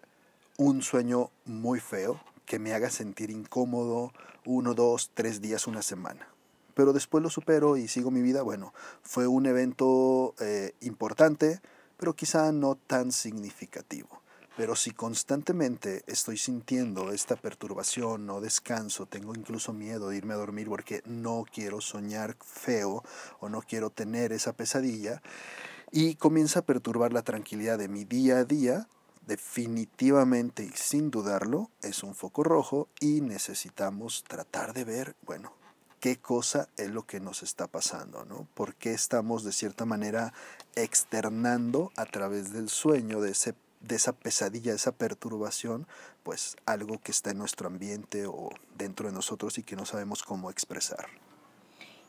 un 0.56 0.82
sueño 0.82 1.30
muy 1.44 1.80
feo 1.80 2.20
que 2.44 2.58
me 2.58 2.72
haga 2.72 2.90
sentir 2.90 3.30
incómodo 3.30 4.12
uno, 4.44 4.74
dos, 4.74 5.10
tres 5.14 5.40
días, 5.40 5.66
una 5.66 5.82
semana. 5.82 6.26
Pero 6.74 6.92
después 6.92 7.22
lo 7.22 7.30
supero 7.30 7.76
y 7.76 7.88
sigo 7.88 8.10
mi 8.10 8.22
vida. 8.22 8.42
Bueno, 8.42 8.72
fue 9.02 9.26
un 9.26 9.46
evento 9.46 10.34
eh, 10.40 10.72
importante, 10.80 11.60
pero 11.96 12.14
quizá 12.14 12.50
no 12.52 12.76
tan 12.76 13.12
significativo. 13.12 14.22
Pero 14.58 14.74
si 14.74 14.90
constantemente 14.90 16.02
estoy 16.08 16.36
sintiendo 16.36 17.12
esta 17.12 17.36
perturbación, 17.36 18.26
no 18.26 18.40
descanso, 18.40 19.06
tengo 19.06 19.32
incluso 19.36 19.72
miedo 19.72 20.08
de 20.08 20.16
irme 20.16 20.34
a 20.34 20.38
dormir 20.38 20.66
porque 20.66 21.00
no 21.06 21.44
quiero 21.48 21.80
soñar 21.80 22.36
feo 22.44 23.04
o 23.38 23.48
no 23.48 23.62
quiero 23.62 23.90
tener 23.90 24.32
esa 24.32 24.54
pesadilla, 24.54 25.22
y 25.92 26.16
comienza 26.16 26.58
a 26.58 26.64
perturbar 26.66 27.12
la 27.12 27.22
tranquilidad 27.22 27.78
de 27.78 27.86
mi 27.86 28.04
día 28.04 28.38
a 28.38 28.44
día, 28.44 28.88
definitivamente 29.28 30.64
y 30.64 30.72
sin 30.74 31.12
dudarlo 31.12 31.70
es 31.80 32.02
un 32.02 32.16
foco 32.16 32.42
rojo 32.42 32.88
y 32.98 33.20
necesitamos 33.20 34.24
tratar 34.26 34.72
de 34.72 34.82
ver, 34.82 35.14
bueno, 35.24 35.52
qué 36.00 36.16
cosa 36.16 36.68
es 36.76 36.90
lo 36.90 37.06
que 37.06 37.20
nos 37.20 37.44
está 37.44 37.68
pasando, 37.68 38.24
¿no? 38.24 38.48
¿Por 38.54 38.74
qué 38.74 38.92
estamos 38.92 39.44
de 39.44 39.52
cierta 39.52 39.84
manera 39.84 40.32
externando 40.74 41.92
a 41.94 42.06
través 42.06 42.52
del 42.52 42.68
sueño 42.68 43.20
de 43.20 43.30
ese 43.30 43.54
de 43.80 43.96
esa 43.96 44.12
pesadilla, 44.12 44.72
de 44.72 44.76
esa 44.76 44.92
perturbación, 44.92 45.86
pues 46.22 46.56
algo 46.66 47.00
que 47.00 47.12
está 47.12 47.30
en 47.30 47.38
nuestro 47.38 47.68
ambiente 47.68 48.26
o 48.26 48.50
dentro 48.76 49.08
de 49.08 49.14
nosotros 49.14 49.58
y 49.58 49.62
que 49.62 49.76
no 49.76 49.86
sabemos 49.86 50.22
cómo 50.22 50.50
expresar. 50.50 51.08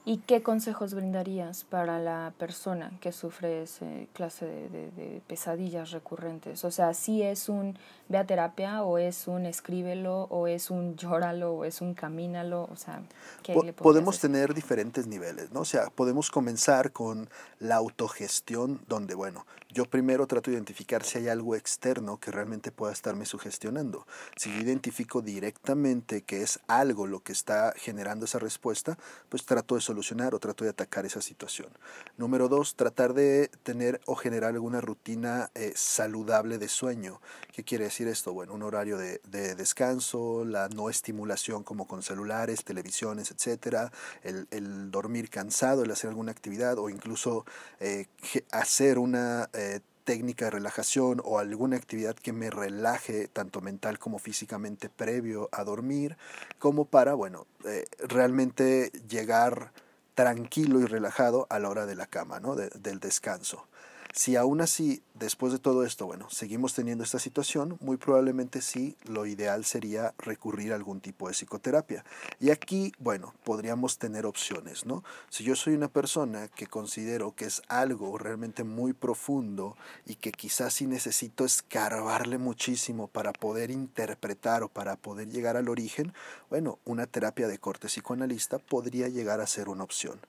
¿Y 0.05 0.19
qué 0.19 0.41
consejos 0.41 0.93
brindarías 0.93 1.65
para 1.65 1.99
la 1.99 2.33
persona 2.37 2.91
que 3.01 3.11
sufre 3.11 3.63
ese 3.63 4.07
clase 4.13 4.45
de, 4.45 5.21
pesadillas 5.27 5.91
recurrentes? 5.91 6.63
O 6.63 6.71
sea, 6.71 6.93
si 6.93 7.21
es 7.21 7.49
un 7.49 7.77
ve 8.07 8.17
a 8.17 8.25
terapia 8.25 8.83
o 8.83 8.97
es 8.97 9.27
un 9.27 9.45
escríbelo 9.45 10.23
o 10.31 10.47
es 10.47 10.71
un 10.71 10.95
llóralo 10.95 11.53
o 11.53 11.65
es 11.65 11.81
un 11.81 11.93
camínalo, 11.93 12.67
o 12.71 12.75
sea, 12.75 13.03
¿qué 13.43 13.53
le 13.53 13.73
Podemos 13.73 14.19
tener 14.19 14.53
diferentes 14.53 15.05
niveles, 15.05 15.51
¿no? 15.51 15.61
O 15.61 15.65
sea, 15.65 15.89
podemos 15.89 16.31
comenzar 16.31 16.91
con 16.91 17.29
la 17.59 17.75
autogestión 17.75 18.81
donde, 18.87 19.13
bueno, 19.13 19.45
yo 19.71 19.85
primero 19.85 20.25
trato 20.25 20.49
de 20.49 20.55
identificar 20.55 21.03
si 21.03 21.19
hay 21.19 21.27
algo 21.27 21.55
externo 21.55 22.17
que 22.17 22.31
realmente 22.31 22.71
pueda 22.71 22.91
estarme 22.91 23.25
sugestionando. 23.25 24.07
Si 24.35 24.51
yo 24.51 24.61
identifico 24.61 25.21
directamente 25.21 26.23
que 26.23 26.41
es 26.41 26.59
algo 26.67 27.05
lo 27.05 27.19
que 27.19 27.33
está 27.33 27.73
generando 27.75 28.25
esa 28.25 28.39
respuesta, 28.39 28.97
pues 29.29 29.45
trato 29.45 29.75
de 29.75 29.81
solucionar 29.89 30.35
o 30.35 30.39
trato 30.39 30.63
de 30.63 30.69
atacar 30.69 31.07
esa 31.07 31.21
situación. 31.21 31.69
Número 32.15 32.47
dos, 32.47 32.75
tratar 32.75 33.15
de 33.15 33.49
tener 33.63 33.99
o 34.05 34.13
generar 34.13 34.53
alguna 34.53 34.81
rutina 34.81 35.49
eh, 35.55 35.73
saludable 35.75 36.59
de 36.59 36.67
sueño. 36.67 37.21
¿Qué 37.51 37.63
quiere 37.63 37.85
decir 37.85 38.07
esto? 38.07 38.31
Bueno, 38.31 38.53
un 38.53 38.61
horario 38.61 38.97
de, 38.99 39.19
descanso, 39.55 40.45
la 40.45 40.69
no 40.69 40.91
estimulación 40.91 41.63
como 41.63 41.87
con 41.87 42.03
celulares, 42.03 42.63
televisiones, 42.63 43.31
etcétera, 43.31 43.91
el, 44.21 44.91
dormir 44.91 45.29
cansado, 45.29 45.83
el 45.83 45.91
hacer 45.91 46.09
alguna 46.09 46.31
actividad 46.31 46.77
o 46.77 46.89
incluso 46.89 47.45
eh, 47.79 48.05
hacer 48.51 48.99
una 48.99 49.49
eh, 49.53 49.79
técnica 50.03 50.45
de 50.45 50.51
relajación 50.51 51.21
o 51.23 51.39
alguna 51.39 51.77
actividad 51.77 52.15
que 52.15 52.33
me 52.33 52.49
relaje 52.49 53.27
tanto 53.27 53.61
mental 53.61 53.99
como 53.99 54.19
físicamente 54.19 54.89
previo 54.89 55.49
a 55.51 55.63
dormir, 55.63 56.17
como 56.57 56.85
para, 56.85 57.13
bueno, 57.13 57.45
eh, 57.65 57.85
realmente 57.99 58.91
llegar 59.07 59.71
tranquilo 60.15 60.79
y 60.81 60.85
relajado 60.85 61.47
a 61.49 61.59
la 61.59 61.69
hora 61.69 61.85
de 61.85 61.95
la 61.95 62.05
cama, 62.05 62.39
¿no? 62.39 62.55
del 62.55 62.99
descanso. 62.99 63.67
Si 64.11 64.35
aún 64.35 64.59
así, 64.59 65.03
después 65.13 65.53
de 65.53 65.59
todo 65.59 65.85
esto, 65.85 66.07
bueno, 66.07 66.29
seguimos 66.31 66.73
teniendo 66.73 67.03
esta 67.03 67.19
situación, 67.19 67.77
muy 67.79 67.97
probablemente 67.97 68.59
sí, 68.59 68.97
lo 69.05 69.27
ideal 69.27 69.65
sería 69.65 70.15
recurrir 70.17 70.73
a 70.73 70.75
algún 70.75 70.99
tipo 70.99 71.27
de 71.27 71.35
psicoterapia. 71.35 72.03
Y 72.39 72.49
aquí, 72.49 72.91
bueno, 72.97 73.35
podríamos 73.43 73.99
tener 73.99 74.25
opciones, 74.25 74.87
¿no? 74.87 75.03
Si 75.29 75.43
yo 75.43 75.55
soy 75.55 75.75
una 75.75 75.89
persona 75.89 76.47
que 76.47 76.65
considero 76.65 77.35
que 77.35 77.45
es 77.45 77.61
algo 77.67 78.17
realmente 78.17 78.63
muy 78.63 78.93
profundo 78.93 79.77
y 80.07 80.15
que 80.15 80.31
quizás 80.31 80.73
sí 80.73 80.87
necesito 80.87 81.45
escarbarle 81.45 82.39
muchísimo 82.39 83.07
para 83.07 83.31
poder 83.31 83.69
interpretar 83.69 84.63
o 84.63 84.69
para 84.69 84.95
poder 84.95 85.29
llegar 85.29 85.55
al 85.55 85.69
origen, 85.69 86.13
bueno, 86.49 86.79
una 86.83 87.05
terapia 87.05 87.47
de 87.47 87.59
corte 87.59 87.87
psicoanalista 87.87 88.57
podría 88.57 89.07
llegar 89.07 89.39
a 89.39 89.47
ser 89.47 89.69
una 89.69 89.83
opción. 89.83 90.19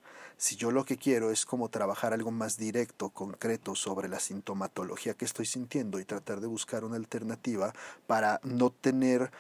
Si 0.41 0.57
yo 0.57 0.71
lo 0.71 0.87
que 0.87 0.97
quiero 0.97 1.31
es 1.31 1.45
como 1.45 1.69
trabajar 1.69 2.15
algo 2.15 2.31
más 2.31 2.57
directo, 2.57 3.11
concreto 3.11 3.70
sobre 3.75 4.09
la 4.09 4.21
sintomatología 4.21 5.15
que 5.15 5.25
estoy 5.25 5.47
sintiendo 5.47 6.01
y 6.01 6.05
tratar 6.05 6.41
de 6.41 6.47
buscar 6.47 6.85
una 6.85 6.97
alternativa 6.97 7.73
para 8.07 8.41
no 8.45 8.71
tener 8.71 9.31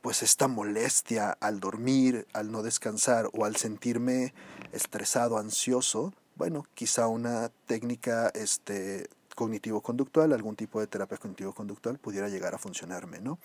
pues 0.00 0.22
esta 0.22 0.46
molestia 0.46 1.36
al 1.40 1.58
dormir, 1.58 2.26
al 2.32 2.52
no 2.52 2.62
descansar 2.62 3.28
o 3.32 3.44
al 3.44 3.56
sentirme 3.56 4.34
estresado, 4.72 5.38
ansioso, 5.38 6.12
bueno, 6.36 6.66
quizá 6.74 7.08
una 7.08 7.50
técnica 7.66 8.28
este 8.28 9.08
cognitivo-conductual, 9.34 10.32
algún 10.32 10.54
tipo 10.54 10.80
de 10.80 10.86
terapia 10.86 11.18
cognitivo-conductual 11.18 11.98
pudiera 11.98 12.28
llegar 12.28 12.54
a 12.54 12.58
funcionarme, 12.58 13.20
¿no? 13.20 13.38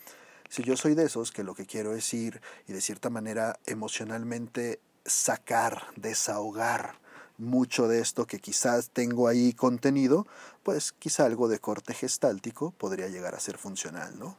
Si 0.48 0.62
yo 0.62 0.76
soy 0.76 0.94
de 0.94 1.04
esos 1.04 1.32
que 1.32 1.42
lo 1.42 1.54
que 1.54 1.66
quiero 1.66 1.94
es 1.94 2.12
ir 2.12 2.40
y 2.68 2.72
de 2.72 2.80
cierta 2.80 3.10
manera 3.10 3.58
emocionalmente 3.66 4.80
sacar, 5.04 5.86
desahogar 5.96 7.01
mucho 7.42 7.88
de 7.88 8.00
esto 8.00 8.26
que 8.26 8.38
quizás 8.38 8.90
tengo 8.90 9.28
ahí 9.28 9.52
contenido, 9.52 10.26
pues 10.62 10.92
quizá 10.92 11.26
algo 11.26 11.48
de 11.48 11.58
corte 11.58 11.94
gestáltico 11.94 12.70
podría 12.72 13.08
llegar 13.08 13.34
a 13.34 13.40
ser 13.40 13.58
funcional, 13.58 14.18
¿no? 14.18 14.36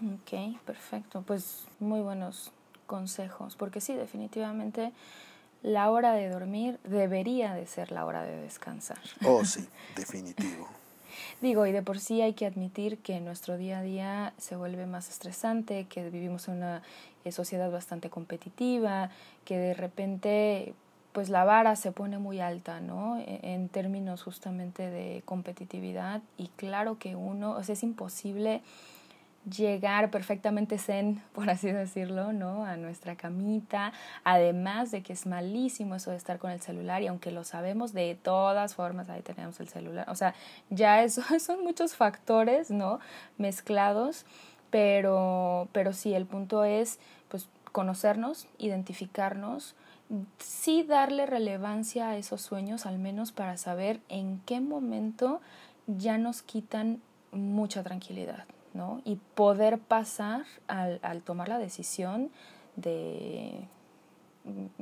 Ok, 0.00 0.58
perfecto. 0.64 1.22
Pues 1.26 1.64
muy 1.80 2.00
buenos 2.00 2.52
consejos, 2.86 3.56
porque 3.56 3.80
sí, 3.80 3.94
definitivamente 3.94 4.92
la 5.62 5.90
hora 5.90 6.12
de 6.12 6.28
dormir 6.28 6.78
debería 6.84 7.54
de 7.54 7.66
ser 7.66 7.90
la 7.90 8.04
hora 8.04 8.22
de 8.22 8.36
descansar. 8.36 8.98
Oh, 9.24 9.44
sí, 9.44 9.66
definitivo. 9.96 10.68
Digo, 11.40 11.66
y 11.66 11.72
de 11.72 11.82
por 11.82 12.00
sí 12.00 12.20
hay 12.22 12.34
que 12.34 12.46
admitir 12.46 12.98
que 12.98 13.20
nuestro 13.20 13.56
día 13.56 13.78
a 13.78 13.82
día 13.82 14.32
se 14.38 14.56
vuelve 14.56 14.86
más 14.86 15.08
estresante, 15.08 15.86
que 15.88 16.10
vivimos 16.10 16.48
en 16.48 16.54
una 16.54 16.82
eh, 17.24 17.32
sociedad 17.32 17.70
bastante 17.70 18.10
competitiva, 18.10 19.10
que 19.44 19.56
de 19.56 19.74
repente 19.74 20.74
pues 21.14 21.28
la 21.28 21.44
vara 21.44 21.76
se 21.76 21.92
pone 21.92 22.18
muy 22.18 22.40
alta, 22.40 22.80
¿no? 22.80 23.18
E, 23.18 23.38
en 23.54 23.68
términos 23.68 24.24
justamente 24.24 24.90
de 24.90 25.22
competitividad 25.24 26.22
y 26.36 26.48
claro 26.56 26.98
que 26.98 27.14
uno, 27.14 27.52
o 27.52 27.62
sea, 27.62 27.74
es 27.74 27.84
imposible 27.84 28.62
llegar 29.48 30.10
perfectamente 30.10 30.76
zen, 30.76 31.22
por 31.32 31.48
así 31.50 31.70
decirlo, 31.70 32.32
¿no? 32.32 32.64
A 32.64 32.76
nuestra 32.76 33.14
camita, 33.14 33.92
además 34.24 34.90
de 34.90 35.04
que 35.04 35.12
es 35.12 35.24
malísimo 35.24 35.94
eso 35.94 36.10
de 36.10 36.16
estar 36.16 36.40
con 36.40 36.50
el 36.50 36.60
celular 36.60 37.00
y 37.00 37.06
aunque 37.06 37.30
lo 37.30 37.44
sabemos 37.44 37.92
de 37.92 38.18
todas 38.20 38.74
formas, 38.74 39.08
ahí 39.08 39.22
tenemos 39.22 39.60
el 39.60 39.68
celular, 39.68 40.10
o 40.10 40.16
sea, 40.16 40.34
ya 40.68 41.04
eso 41.04 41.22
son 41.38 41.62
muchos 41.62 41.94
factores, 41.94 42.72
¿no? 42.72 42.98
Mezclados, 43.38 44.26
pero, 44.70 45.68
pero 45.70 45.92
sí, 45.92 46.12
el 46.12 46.26
punto 46.26 46.64
es, 46.64 46.98
pues, 47.28 47.48
conocernos, 47.70 48.48
identificarnos, 48.58 49.76
sí 50.38 50.82
darle 50.82 51.26
relevancia 51.26 52.08
a 52.08 52.16
esos 52.16 52.42
sueños, 52.42 52.86
al 52.86 52.98
menos 52.98 53.32
para 53.32 53.56
saber 53.56 54.00
en 54.08 54.40
qué 54.46 54.60
momento 54.60 55.40
ya 55.86 56.18
nos 56.18 56.42
quitan 56.42 57.00
mucha 57.32 57.82
tranquilidad, 57.82 58.44
¿no? 58.74 59.00
Y 59.04 59.16
poder 59.34 59.78
pasar 59.78 60.44
al, 60.68 61.00
al 61.02 61.22
tomar 61.22 61.48
la 61.48 61.58
decisión 61.58 62.30
de, 62.76 63.66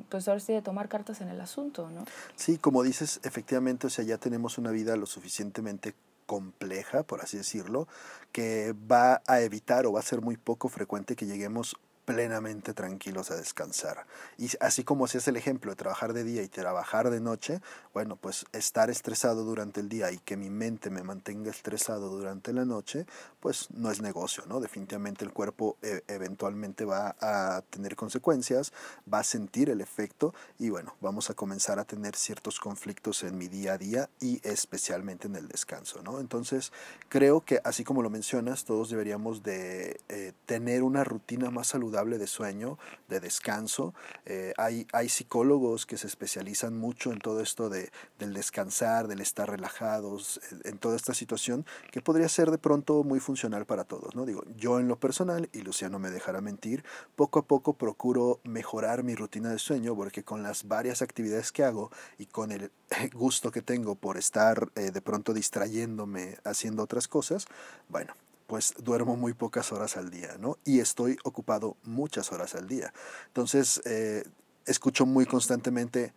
pues 0.08 0.28
ahora 0.28 0.40
sí 0.40 0.52
de 0.52 0.62
tomar 0.62 0.88
cartas 0.88 1.20
en 1.20 1.28
el 1.28 1.40
asunto, 1.40 1.88
¿no? 1.90 2.04
Sí, 2.36 2.58
como 2.58 2.82
dices, 2.82 3.20
efectivamente, 3.22 3.86
o 3.86 3.90
sea, 3.90 4.04
ya 4.04 4.18
tenemos 4.18 4.58
una 4.58 4.70
vida 4.70 4.96
lo 4.96 5.06
suficientemente 5.06 5.94
compleja, 6.26 7.02
por 7.02 7.20
así 7.20 7.36
decirlo, 7.36 7.88
que 8.32 8.74
va 8.90 9.22
a 9.26 9.40
evitar 9.40 9.86
o 9.86 9.92
va 9.92 10.00
a 10.00 10.02
ser 10.02 10.20
muy 10.20 10.36
poco 10.36 10.68
frecuente 10.68 11.16
que 11.16 11.26
lleguemos 11.26 11.76
plenamente 12.04 12.74
tranquilos 12.74 13.30
a 13.30 13.36
descansar. 13.36 14.06
Y 14.38 14.48
así 14.60 14.84
como 14.84 15.06
si 15.06 15.18
es 15.18 15.28
el 15.28 15.36
ejemplo 15.36 15.70
de 15.70 15.76
trabajar 15.76 16.12
de 16.12 16.24
día 16.24 16.42
y 16.42 16.48
trabajar 16.48 17.10
de 17.10 17.20
noche, 17.20 17.60
bueno, 17.94 18.16
pues 18.16 18.44
estar 18.52 18.90
estresado 18.90 19.44
durante 19.44 19.80
el 19.80 19.88
día 19.88 20.10
y 20.10 20.18
que 20.18 20.36
mi 20.36 20.50
mente 20.50 20.90
me 20.90 21.02
mantenga 21.02 21.50
estresado 21.50 22.08
durante 22.08 22.52
la 22.52 22.64
noche, 22.64 23.06
pues 23.40 23.70
no 23.70 23.90
es 23.90 24.00
negocio, 24.00 24.44
¿no? 24.46 24.60
Definitivamente 24.60 25.24
el 25.24 25.32
cuerpo 25.32 25.76
e, 25.82 26.02
eventualmente 26.08 26.84
va 26.84 27.14
a 27.20 27.62
tener 27.70 27.94
consecuencias, 27.94 28.72
va 29.12 29.20
a 29.20 29.24
sentir 29.24 29.70
el 29.70 29.80
efecto 29.80 30.34
y 30.58 30.70
bueno, 30.70 30.96
vamos 31.00 31.30
a 31.30 31.34
comenzar 31.34 31.78
a 31.78 31.84
tener 31.84 32.16
ciertos 32.16 32.58
conflictos 32.58 33.22
en 33.22 33.38
mi 33.38 33.48
día 33.48 33.74
a 33.74 33.78
día 33.78 34.10
y 34.20 34.40
especialmente 34.42 35.28
en 35.28 35.36
el 35.36 35.48
descanso, 35.48 36.02
¿no? 36.02 36.18
Entonces, 36.18 36.72
creo 37.08 37.42
que 37.42 37.60
así 37.64 37.84
como 37.84 38.02
lo 38.02 38.10
mencionas, 38.10 38.64
todos 38.64 38.90
deberíamos 38.90 39.42
de 39.42 40.00
eh, 40.08 40.32
tener 40.46 40.82
una 40.82 41.04
rutina 41.04 41.50
más 41.50 41.68
saludable 41.68 41.91
de 41.92 42.26
sueño, 42.26 42.78
de 43.08 43.20
descanso. 43.20 43.94
Eh, 44.24 44.54
hay, 44.56 44.86
hay 44.92 45.08
psicólogos 45.08 45.86
que 45.86 45.98
se 45.98 46.06
especializan 46.06 46.76
mucho 46.76 47.12
en 47.12 47.18
todo 47.18 47.40
esto 47.40 47.68
de, 47.68 47.90
del 48.18 48.32
descansar, 48.32 49.08
del 49.08 49.20
estar 49.20 49.48
relajados, 49.48 50.40
en, 50.64 50.78
toda 50.78 50.96
esta 50.96 51.14
situación 51.14 51.66
que 51.90 52.00
podría 52.00 52.28
ser 52.28 52.50
de 52.50 52.58
pronto 52.58 53.04
muy 53.04 53.20
funcional 53.20 53.66
para 53.66 53.84
todos. 53.84 54.14
¿no? 54.14 54.24
Digo, 54.24 54.42
yo 54.56 54.80
en 54.80 54.88
lo 54.88 54.98
personal, 54.98 55.48
y 55.52 55.60
Luciano 55.60 55.98
me 55.98 56.10
dejará 56.10 56.40
mentir, 56.40 56.82
poco 57.14 57.40
a 57.40 57.46
poco 57.46 57.74
procuro 57.74 58.40
mejorar 58.42 59.04
mi 59.04 59.14
rutina 59.14 59.50
de 59.50 59.58
sueño 59.58 59.94
porque 59.94 60.24
con 60.24 60.42
las 60.42 60.66
varias 60.66 61.02
actividades 61.02 61.52
que 61.52 61.64
hago 61.64 61.90
y 62.18 62.26
con 62.26 62.52
el 62.52 62.72
gusto 63.12 63.50
que 63.50 63.62
tengo 63.62 63.94
por 63.94 64.16
estar 64.16 64.70
eh, 64.74 64.90
de 64.90 65.00
pronto 65.02 65.34
distrayéndome 65.34 66.38
haciendo 66.44 66.82
otras 66.82 67.06
cosas, 67.06 67.46
bueno, 67.88 68.14
pues 68.46 68.74
duermo 68.78 69.16
muy 69.16 69.34
pocas 69.34 69.72
horas 69.72 69.96
al 69.96 70.10
día, 70.10 70.36
¿no? 70.38 70.58
Y 70.64 70.80
estoy 70.80 71.16
ocupado 71.24 71.76
muchas 71.84 72.32
horas 72.32 72.54
al 72.54 72.68
día. 72.68 72.92
Entonces, 73.28 73.80
eh, 73.84 74.24
escucho 74.66 75.06
muy 75.06 75.26
constantemente, 75.26 76.12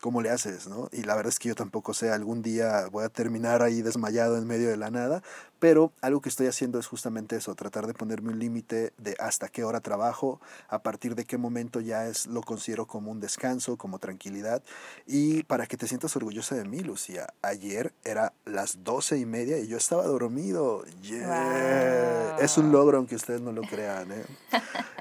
cómo 0.00 0.22
le 0.22 0.30
haces, 0.30 0.66
¿no? 0.66 0.88
Y 0.92 1.02
la 1.02 1.14
verdad 1.14 1.28
es 1.32 1.38
que 1.38 1.48
yo 1.48 1.54
tampoco 1.54 1.94
sé, 1.94 2.10
algún 2.10 2.42
día 2.42 2.86
voy 2.90 3.04
a 3.04 3.08
terminar 3.08 3.62
ahí 3.62 3.82
desmayado 3.82 4.36
en 4.36 4.46
medio 4.46 4.68
de 4.68 4.76
la 4.76 4.90
nada, 4.90 5.22
pero 5.58 5.92
algo 6.00 6.20
que 6.20 6.30
estoy 6.30 6.46
haciendo 6.46 6.78
es 6.78 6.86
justamente 6.86 7.36
eso, 7.36 7.54
tratar 7.54 7.86
de 7.86 7.94
ponerme 7.94 8.30
un 8.30 8.38
límite 8.38 8.92
de 8.96 9.14
hasta 9.20 9.48
qué 9.48 9.62
hora 9.62 9.80
trabajo, 9.80 10.40
a 10.68 10.82
partir 10.82 11.14
de 11.14 11.26
qué 11.26 11.36
momento 11.36 11.80
ya 11.80 12.06
es 12.06 12.26
lo 12.26 12.40
considero 12.40 12.86
como 12.86 13.10
un 13.10 13.20
descanso, 13.20 13.76
como 13.76 13.98
tranquilidad, 13.98 14.62
y 15.06 15.42
para 15.44 15.66
que 15.66 15.76
te 15.76 15.86
sientas 15.86 16.16
orgullosa 16.16 16.54
de 16.54 16.64
mí, 16.64 16.80
Lucía, 16.80 17.28
ayer 17.42 17.92
era 18.02 18.32
las 18.46 18.82
doce 18.82 19.18
y 19.18 19.26
media 19.26 19.58
y 19.58 19.68
yo 19.68 19.76
estaba 19.76 20.04
dormido, 20.06 20.84
yeah. 21.02 22.36
es 22.40 22.56
un 22.56 22.72
logro 22.72 22.96
aunque 22.96 23.14
ustedes 23.14 23.42
no 23.42 23.52
lo 23.52 23.62
crean, 23.62 24.10
¿eh? 24.12 24.24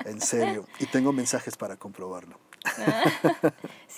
en 0.05 0.19
serio, 0.21 0.65
y 0.79 0.85
tengo 0.87 1.13
mensajes 1.13 1.55
para 1.55 1.77
comprobarlo. 1.77 2.37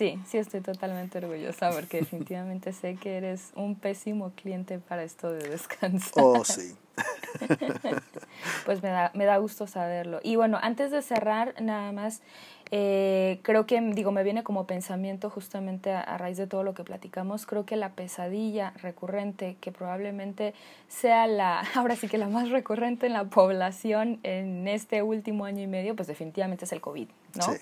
Sí, 0.01 0.19
sí 0.25 0.39
estoy 0.39 0.61
totalmente 0.61 1.19
orgullosa 1.19 1.69
porque 1.69 1.99
definitivamente 1.99 2.73
sé 2.73 2.95
que 2.95 3.17
eres 3.17 3.51
un 3.55 3.75
pésimo 3.75 4.31
cliente 4.31 4.79
para 4.79 5.03
esto 5.03 5.31
de 5.31 5.47
descanso. 5.47 6.09
Oh, 6.15 6.43
sí. 6.43 6.75
pues 8.65 8.81
me 8.81 8.89
da, 8.89 9.11
me 9.13 9.25
da 9.25 9.37
gusto 9.37 9.67
saberlo. 9.67 10.19
Y 10.23 10.37
bueno, 10.37 10.57
antes 10.59 10.89
de 10.89 11.03
cerrar, 11.03 11.53
nada 11.61 11.91
más, 11.91 12.23
eh, 12.71 13.41
creo 13.43 13.67
que, 13.67 13.79
digo, 13.79 14.11
me 14.11 14.23
viene 14.23 14.43
como 14.43 14.65
pensamiento 14.65 15.29
justamente 15.29 15.91
a, 15.91 16.01
a, 16.01 16.17
raíz 16.17 16.37
de 16.37 16.47
todo 16.47 16.63
lo 16.63 16.73
que 16.73 16.83
platicamos, 16.83 17.45
creo 17.45 17.67
que 17.67 17.75
la 17.75 17.91
pesadilla 17.91 18.73
recurrente, 18.81 19.57
que 19.61 19.71
probablemente 19.71 20.55
sea 20.87 21.27
la, 21.27 21.59
ahora 21.75 21.95
sí 21.95 22.07
que 22.07 22.17
la 22.17 22.27
más 22.27 22.49
recurrente 22.49 23.05
en 23.05 23.13
la 23.13 23.25
población 23.25 24.19
en 24.23 24.67
este 24.67 25.03
último 25.03 25.45
año 25.45 25.61
y 25.61 25.67
medio, 25.67 25.95
pues 25.95 26.07
definitivamente 26.07 26.65
es 26.65 26.71
el 26.71 26.81
COVID, 26.81 27.07
¿no? 27.35 27.43
Sí 27.43 27.59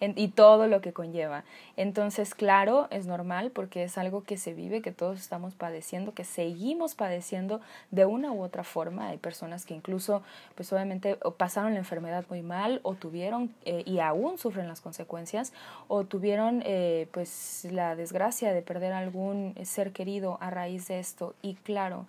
y 0.00 0.28
todo 0.28 0.66
lo 0.66 0.80
que 0.80 0.92
conlleva. 0.92 1.44
Entonces, 1.76 2.34
claro, 2.34 2.88
es 2.90 3.06
normal 3.06 3.50
porque 3.50 3.84
es 3.84 3.98
algo 3.98 4.24
que 4.24 4.36
se 4.36 4.54
vive, 4.54 4.80
que 4.80 4.92
todos 4.92 5.20
estamos 5.20 5.54
padeciendo, 5.54 6.14
que 6.14 6.24
seguimos 6.24 6.94
padeciendo 6.94 7.60
de 7.90 8.06
una 8.06 8.32
u 8.32 8.42
otra 8.42 8.64
forma. 8.64 9.08
Hay 9.08 9.18
personas 9.18 9.66
que 9.66 9.74
incluso, 9.74 10.22
pues 10.54 10.72
obviamente, 10.72 11.16
pasaron 11.36 11.74
la 11.74 11.78
enfermedad 11.78 12.24
muy 12.30 12.42
mal 12.42 12.80
o 12.82 12.94
tuvieron 12.94 13.54
eh, 13.64 13.82
y 13.84 13.98
aún 13.98 14.38
sufren 14.38 14.68
las 14.68 14.80
consecuencias 14.80 15.52
o 15.88 16.04
tuvieron, 16.04 16.62
eh, 16.64 17.08
pues, 17.12 17.66
la 17.70 17.94
desgracia 17.94 18.52
de 18.52 18.62
perder 18.62 18.92
algún 18.92 19.54
ser 19.64 19.92
querido 19.92 20.38
a 20.40 20.50
raíz 20.50 20.88
de 20.88 20.98
esto. 20.98 21.34
Y 21.42 21.54
claro, 21.54 22.06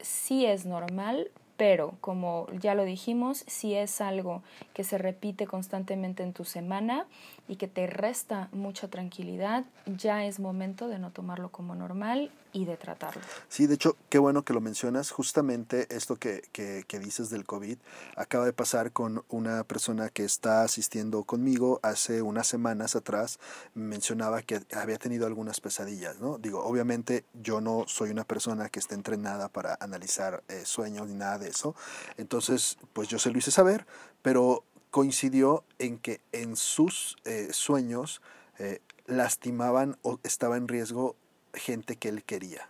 sí 0.00 0.46
es 0.46 0.66
normal, 0.66 1.30
pero 1.56 1.94
como 2.00 2.46
ya 2.60 2.74
lo 2.74 2.84
dijimos, 2.84 3.44
si 3.46 3.74
es 3.74 4.00
algo 4.00 4.42
que 4.74 4.84
se 4.84 4.98
repite 4.98 5.46
constantemente 5.46 6.22
en 6.22 6.32
tu 6.32 6.44
semana 6.44 7.06
y 7.48 7.56
que 7.56 7.68
te 7.68 7.86
resta 7.86 8.48
mucha 8.52 8.88
tranquilidad, 8.88 9.64
ya 9.86 10.24
es 10.24 10.40
momento 10.40 10.88
de 10.88 10.98
no 10.98 11.10
tomarlo 11.10 11.50
como 11.50 11.74
normal 11.74 12.30
y 12.52 12.64
de 12.64 12.76
tratarlo. 12.76 13.22
Sí, 13.48 13.66
de 13.66 13.74
hecho, 13.74 13.96
qué 14.08 14.18
bueno 14.18 14.42
que 14.42 14.52
lo 14.52 14.60
mencionas. 14.60 15.10
Justamente 15.10 15.86
esto 15.94 16.16
que, 16.16 16.42
que, 16.52 16.84
que, 16.88 16.98
dices 16.98 17.28
del 17.28 17.44
COVID 17.44 17.76
acaba 18.16 18.46
de 18.46 18.52
pasar 18.52 18.92
con 18.92 19.24
una 19.28 19.62
persona 19.64 20.08
que 20.08 20.24
está 20.24 20.62
asistiendo 20.62 21.24
conmigo 21.24 21.80
hace 21.82 22.22
unas 22.22 22.46
semanas 22.46 22.96
atrás. 22.96 23.38
Mencionaba 23.74 24.42
que 24.42 24.62
había 24.74 24.96
tenido 24.96 25.26
algunas 25.26 25.60
pesadillas, 25.60 26.18
¿no? 26.18 26.38
Digo, 26.38 26.64
obviamente 26.64 27.24
yo 27.34 27.60
no 27.60 27.84
soy 27.86 28.10
una 28.10 28.24
persona 28.24 28.70
que 28.70 28.78
esté 28.78 28.94
entrenada 28.94 29.48
para 29.48 29.76
analizar 29.80 30.42
eh, 30.48 30.62
sueños 30.64 31.06
ni 31.08 31.14
nada 31.14 31.38
de 31.38 31.48
eso. 31.48 31.74
Entonces, 32.16 32.78
pues 32.92 33.08
yo 33.08 33.18
se 33.18 33.30
lo 33.30 33.38
hice 33.38 33.50
saber, 33.50 33.86
pero 34.22 34.64
coincidió 34.90 35.64
en 35.78 35.98
que 35.98 36.20
en 36.32 36.56
sus 36.56 37.16
eh, 37.24 37.48
sueños 37.52 38.22
eh, 38.58 38.80
lastimaban 39.06 39.98
o 40.02 40.18
estaba 40.22 40.56
en 40.56 40.68
riesgo 40.68 41.16
gente 41.52 41.96
que 41.96 42.08
él 42.08 42.24
quería. 42.24 42.68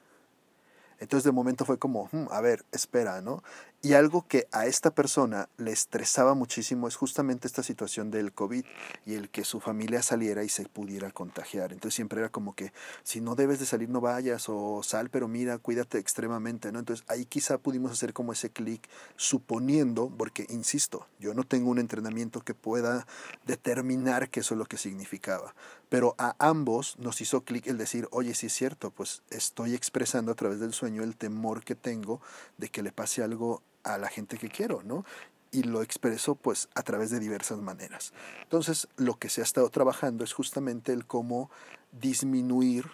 Entonces 0.98 1.24
de 1.24 1.32
momento 1.32 1.64
fue 1.64 1.78
como, 1.78 2.08
hmm, 2.12 2.26
a 2.30 2.40
ver, 2.40 2.64
espera, 2.72 3.20
¿no? 3.20 3.42
Y 3.86 3.94
algo 3.94 4.26
que 4.26 4.48
a 4.50 4.66
esta 4.66 4.90
persona 4.90 5.48
le 5.58 5.70
estresaba 5.70 6.34
muchísimo 6.34 6.88
es 6.88 6.96
justamente 6.96 7.46
esta 7.46 7.62
situación 7.62 8.10
del 8.10 8.32
COVID 8.32 8.64
y 9.04 9.14
el 9.14 9.28
que 9.28 9.44
su 9.44 9.60
familia 9.60 10.02
saliera 10.02 10.42
y 10.42 10.48
se 10.48 10.64
pudiera 10.64 11.12
contagiar. 11.12 11.72
Entonces 11.72 11.94
siempre 11.94 12.18
era 12.18 12.28
como 12.28 12.56
que 12.56 12.72
si 13.04 13.20
no 13.20 13.36
debes 13.36 13.60
de 13.60 13.66
salir 13.66 13.88
no 13.88 14.00
vayas 14.00 14.46
o 14.48 14.82
sal, 14.82 15.08
pero 15.08 15.28
mira, 15.28 15.58
cuídate 15.58 15.98
extremadamente, 15.98 16.72
¿no? 16.72 16.80
Entonces 16.80 17.06
ahí 17.06 17.26
quizá 17.26 17.58
pudimos 17.58 17.92
hacer 17.92 18.12
como 18.12 18.32
ese 18.32 18.50
clic 18.50 18.88
suponiendo, 19.14 20.10
porque 20.18 20.48
insisto, 20.48 21.06
yo 21.20 21.32
no 21.32 21.44
tengo 21.44 21.70
un 21.70 21.78
entrenamiento 21.78 22.40
que 22.40 22.54
pueda 22.54 23.06
determinar 23.46 24.30
qué 24.30 24.40
eso 24.40 24.54
es 24.54 24.58
lo 24.58 24.66
que 24.66 24.78
significaba, 24.78 25.54
pero 25.88 26.16
a 26.18 26.34
ambos 26.40 26.98
nos 26.98 27.20
hizo 27.20 27.42
clic 27.42 27.68
el 27.68 27.78
decir, 27.78 28.08
oye, 28.10 28.34
sí 28.34 28.46
es 28.46 28.52
cierto, 28.52 28.90
pues 28.90 29.22
estoy 29.30 29.76
expresando 29.76 30.32
a 30.32 30.34
través 30.34 30.58
del 30.58 30.72
sueño 30.72 31.04
el 31.04 31.14
temor 31.14 31.62
que 31.62 31.76
tengo 31.76 32.20
de 32.58 32.68
que 32.68 32.82
le 32.82 32.90
pase 32.90 33.22
algo 33.22 33.62
a 33.86 33.98
la 33.98 34.08
gente 34.08 34.36
que 34.36 34.50
quiero, 34.50 34.82
¿no? 34.82 35.04
Y 35.52 35.62
lo 35.62 35.80
expreso 35.82 36.34
pues 36.34 36.68
a 36.74 36.82
través 36.82 37.10
de 37.10 37.20
diversas 37.20 37.58
maneras. 37.58 38.12
Entonces, 38.42 38.88
lo 38.96 39.18
que 39.18 39.30
se 39.30 39.40
ha 39.40 39.44
estado 39.44 39.70
trabajando 39.70 40.24
es 40.24 40.32
justamente 40.32 40.92
el 40.92 41.06
cómo 41.06 41.50
disminuir 41.92 42.86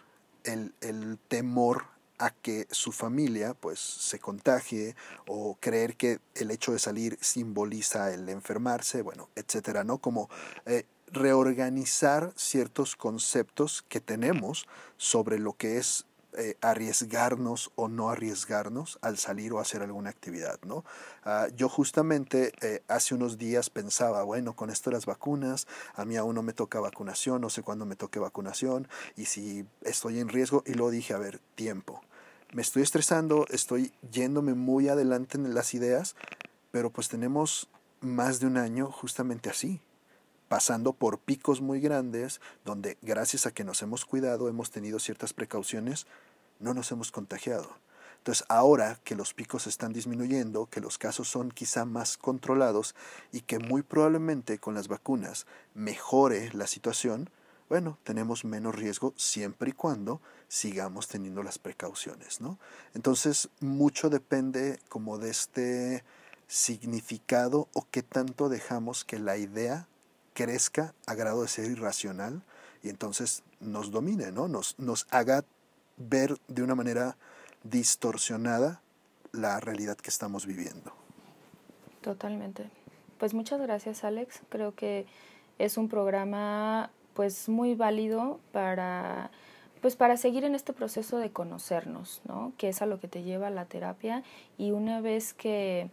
el, 0.44 0.74
el 0.80 1.18
temor 1.28 1.86
a 2.18 2.30
que 2.30 2.68
su 2.70 2.92
familia 2.92 3.54
pues 3.54 3.80
se 3.80 4.20
contagie 4.20 4.94
o 5.26 5.56
creer 5.58 5.96
que 5.96 6.20
el 6.36 6.52
hecho 6.52 6.72
de 6.72 6.78
salir 6.78 7.18
simboliza 7.20 8.14
el 8.14 8.28
enfermarse, 8.28 9.02
bueno, 9.02 9.28
etcétera, 9.34 9.82
¿no? 9.82 9.98
Como 9.98 10.30
eh, 10.66 10.84
reorganizar 11.08 12.32
ciertos 12.36 12.94
conceptos 12.94 13.84
que 13.88 14.00
tenemos 14.00 14.68
sobre 14.96 15.40
lo 15.40 15.54
que 15.54 15.78
es 15.78 16.06
eh, 16.34 16.56
arriesgarnos 16.60 17.72
o 17.74 17.88
no 17.88 18.08
arriesgarnos 18.08 18.98
al 19.02 19.18
salir 19.18 19.52
o 19.52 19.60
hacer 19.60 19.82
alguna 19.82 20.10
actividad, 20.10 20.58
¿no? 20.64 20.84
Ah, 21.24 21.48
yo 21.54 21.68
justamente 21.68 22.52
eh, 22.62 22.82
hace 22.88 23.14
unos 23.14 23.36
días 23.36 23.68
pensaba, 23.70 24.22
bueno, 24.22 24.54
con 24.56 24.70
esto 24.70 24.90
de 24.90 24.96
las 24.96 25.06
vacunas, 25.06 25.66
a 25.94 26.04
mí 26.04 26.16
aún 26.16 26.34
no 26.34 26.42
me 26.42 26.52
toca 26.52 26.80
vacunación, 26.80 27.40
no 27.40 27.50
sé 27.50 27.62
cuándo 27.62 27.84
me 27.84 27.96
toque 27.96 28.18
vacunación 28.18 28.88
y 29.16 29.26
si 29.26 29.66
estoy 29.82 30.20
en 30.20 30.28
riesgo, 30.28 30.62
y 30.66 30.72
luego 30.72 30.90
dije, 30.90 31.14
a 31.14 31.18
ver, 31.18 31.38
tiempo. 31.54 32.02
Me 32.52 32.62
estoy 32.62 32.82
estresando, 32.82 33.46
estoy 33.50 33.92
yéndome 34.10 34.54
muy 34.54 34.88
adelante 34.88 35.38
en 35.38 35.54
las 35.54 35.74
ideas, 35.74 36.16
pero 36.70 36.90
pues 36.90 37.08
tenemos 37.08 37.68
más 38.00 38.40
de 38.40 38.46
un 38.46 38.56
año 38.56 38.90
justamente 38.90 39.50
así, 39.50 39.80
pasando 40.52 40.92
por 40.92 41.18
picos 41.18 41.62
muy 41.62 41.80
grandes, 41.80 42.42
donde 42.66 42.98
gracias 43.00 43.46
a 43.46 43.52
que 43.52 43.64
nos 43.64 43.80
hemos 43.80 44.04
cuidado, 44.04 44.50
hemos 44.50 44.70
tenido 44.70 44.98
ciertas 44.98 45.32
precauciones, 45.32 46.06
no 46.60 46.74
nos 46.74 46.92
hemos 46.92 47.10
contagiado. 47.10 47.74
Entonces 48.18 48.44
ahora 48.50 49.00
que 49.02 49.14
los 49.14 49.32
picos 49.32 49.66
están 49.66 49.94
disminuyendo, 49.94 50.66
que 50.66 50.82
los 50.82 50.98
casos 50.98 51.26
son 51.26 51.52
quizá 51.52 51.86
más 51.86 52.18
controlados 52.18 52.94
y 53.32 53.40
que 53.40 53.60
muy 53.60 53.80
probablemente 53.80 54.58
con 54.58 54.74
las 54.74 54.88
vacunas 54.88 55.46
mejore 55.72 56.50
la 56.52 56.66
situación, 56.66 57.30
bueno, 57.70 57.96
tenemos 58.04 58.44
menos 58.44 58.74
riesgo 58.74 59.14
siempre 59.16 59.70
y 59.70 59.72
cuando 59.72 60.20
sigamos 60.48 61.08
teniendo 61.08 61.42
las 61.42 61.58
precauciones, 61.58 62.42
¿no? 62.42 62.58
Entonces, 62.92 63.48
mucho 63.60 64.10
depende 64.10 64.80
como 64.90 65.16
de 65.16 65.30
este 65.30 66.04
significado 66.46 67.68
o 67.72 67.86
qué 67.90 68.02
tanto 68.02 68.50
dejamos 68.50 69.06
que 69.06 69.18
la 69.18 69.38
idea 69.38 69.88
crezca 70.34 70.94
a 71.06 71.14
grado 71.14 71.42
de 71.42 71.48
ser 71.48 71.70
irracional 71.70 72.42
y 72.82 72.88
entonces 72.88 73.42
nos 73.60 73.90
domine, 73.90 74.32
¿no? 74.32 74.48
Nos, 74.48 74.78
nos 74.78 75.06
haga 75.10 75.44
ver 75.96 76.36
de 76.48 76.62
una 76.62 76.74
manera 76.74 77.16
distorsionada 77.62 78.80
la 79.32 79.60
realidad 79.60 79.96
que 79.96 80.10
estamos 80.10 80.46
viviendo. 80.46 80.92
Totalmente. 82.00 82.68
Pues 83.18 83.34
muchas 83.34 83.60
gracias 83.60 84.04
Alex. 84.04 84.40
Creo 84.48 84.74
que 84.74 85.06
es 85.58 85.76
un 85.76 85.88
programa 85.88 86.90
pues 87.14 87.48
muy 87.48 87.74
válido 87.74 88.40
para 88.52 89.30
pues 89.80 89.96
para 89.96 90.16
seguir 90.16 90.44
en 90.44 90.54
este 90.54 90.72
proceso 90.72 91.18
de 91.18 91.32
conocernos, 91.32 92.22
¿no? 92.24 92.52
Que 92.56 92.68
es 92.68 92.82
a 92.82 92.86
lo 92.86 93.00
que 93.00 93.08
te 93.08 93.24
lleva 93.24 93.50
la 93.50 93.64
terapia 93.64 94.22
y 94.56 94.70
una 94.70 95.00
vez 95.00 95.34
que 95.34 95.90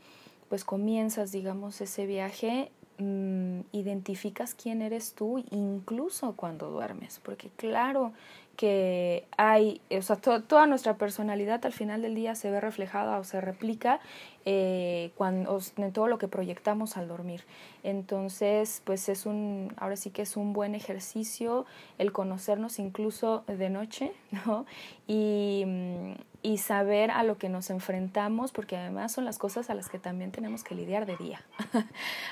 pues 0.47 0.63
comienzas, 0.63 1.32
digamos, 1.32 1.82
ese 1.82 2.06
viaje, 2.06 2.71
Mm, 3.01 3.62
identificas 3.71 4.53
quién 4.55 4.81
eres 4.81 5.13
tú 5.13 5.41
incluso 5.51 6.33
cuando 6.35 6.69
duermes, 6.69 7.21
porque 7.23 7.49
claro 7.55 8.12
que 8.57 9.25
hay, 9.38 9.79
o 9.89 10.01
sea, 10.01 10.17
toda 10.17 10.67
nuestra 10.67 10.97
personalidad 10.97 11.65
al 11.65 11.71
final 11.71 12.01
del 12.01 12.13
día 12.13 12.35
se 12.35 12.51
ve 12.51 12.59
reflejada 12.59 13.17
o 13.17 13.23
se 13.23 13.39
replica 13.39 14.01
eh, 14.43 15.12
cuando, 15.15 15.62
en 15.77 15.93
todo 15.93 16.07
lo 16.07 16.17
que 16.17 16.27
proyectamos 16.27 16.97
al 16.97 17.07
dormir. 17.07 17.45
Entonces, 17.83 18.81
pues 18.83 19.07
es 19.07 19.25
un, 19.25 19.73
ahora 19.77 19.95
sí 19.95 20.09
que 20.09 20.23
es 20.23 20.35
un 20.35 20.51
buen 20.51 20.75
ejercicio 20.75 21.65
el 21.99 22.12
conocernos 22.12 22.79
incluso 22.79 23.45
de 23.47 23.69
noche, 23.69 24.12
¿no? 24.45 24.65
Y, 25.07 25.63
mm, 25.65 26.12
y 26.41 26.58
saber 26.58 27.12
a 27.12 27.23
lo 27.23 27.38
que 27.38 27.49
nos 27.49 27.69
enfrentamos, 27.69 28.52
porque 28.52 28.78
además 28.78 29.12
son 29.12 29.25
las 29.25 29.38
cosas 29.38 29.69
a 29.69 29.73
las 29.75 29.89
que 29.89 29.99
también 29.99 30.32
tenemos 30.32 30.63
que 30.63 30.75
lidiar 30.75 31.06
de 31.06 31.17
día. 31.17 31.41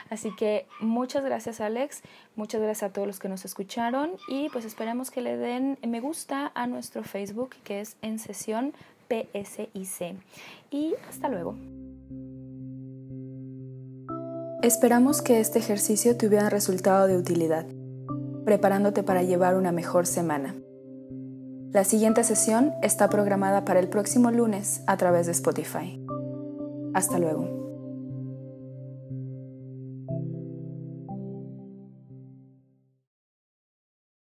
Así 0.09 0.33
que 0.35 0.65
muchas 0.79 1.23
gracias 1.23 1.59
Alex, 1.59 2.01
muchas 2.35 2.61
gracias 2.61 2.89
a 2.89 2.93
todos 2.93 3.07
los 3.07 3.19
que 3.19 3.29
nos 3.29 3.45
escucharon 3.45 4.11
y 4.27 4.49
pues 4.49 4.65
esperemos 4.65 5.11
que 5.11 5.21
le 5.21 5.37
den 5.37 5.77
me 5.85 5.99
gusta 5.99 6.51
a 6.55 6.67
nuestro 6.67 7.03
Facebook 7.03 7.55
que 7.63 7.81
es 7.81 7.97
en 8.01 8.19
sesión 8.19 8.73
PSIC. 9.09 10.15
Y 10.71 10.95
hasta 11.09 11.29
luego. 11.29 11.55
Esperamos 14.63 15.21
que 15.21 15.39
este 15.39 15.59
ejercicio 15.59 16.17
te 16.17 16.27
hubiera 16.27 16.49
resultado 16.49 17.07
de 17.07 17.15
utilidad, 17.15 17.65
preparándote 18.43 19.03
para 19.03 19.21
llevar 19.21 19.55
una 19.55 19.71
mejor 19.71 20.05
semana. 20.05 20.55
La 21.77 21.83
siguiente 21.83 22.23
sesión 22.23 22.73
está 22.81 23.07
programada 23.07 23.63
para 23.63 23.79
el 23.79 23.87
próximo 23.87 24.31
lunes 24.31 24.81
a 24.87 24.97
través 24.97 25.27
de 25.27 25.33
Spotify. 25.33 26.03
Hasta 26.95 27.19
luego. 27.19 27.56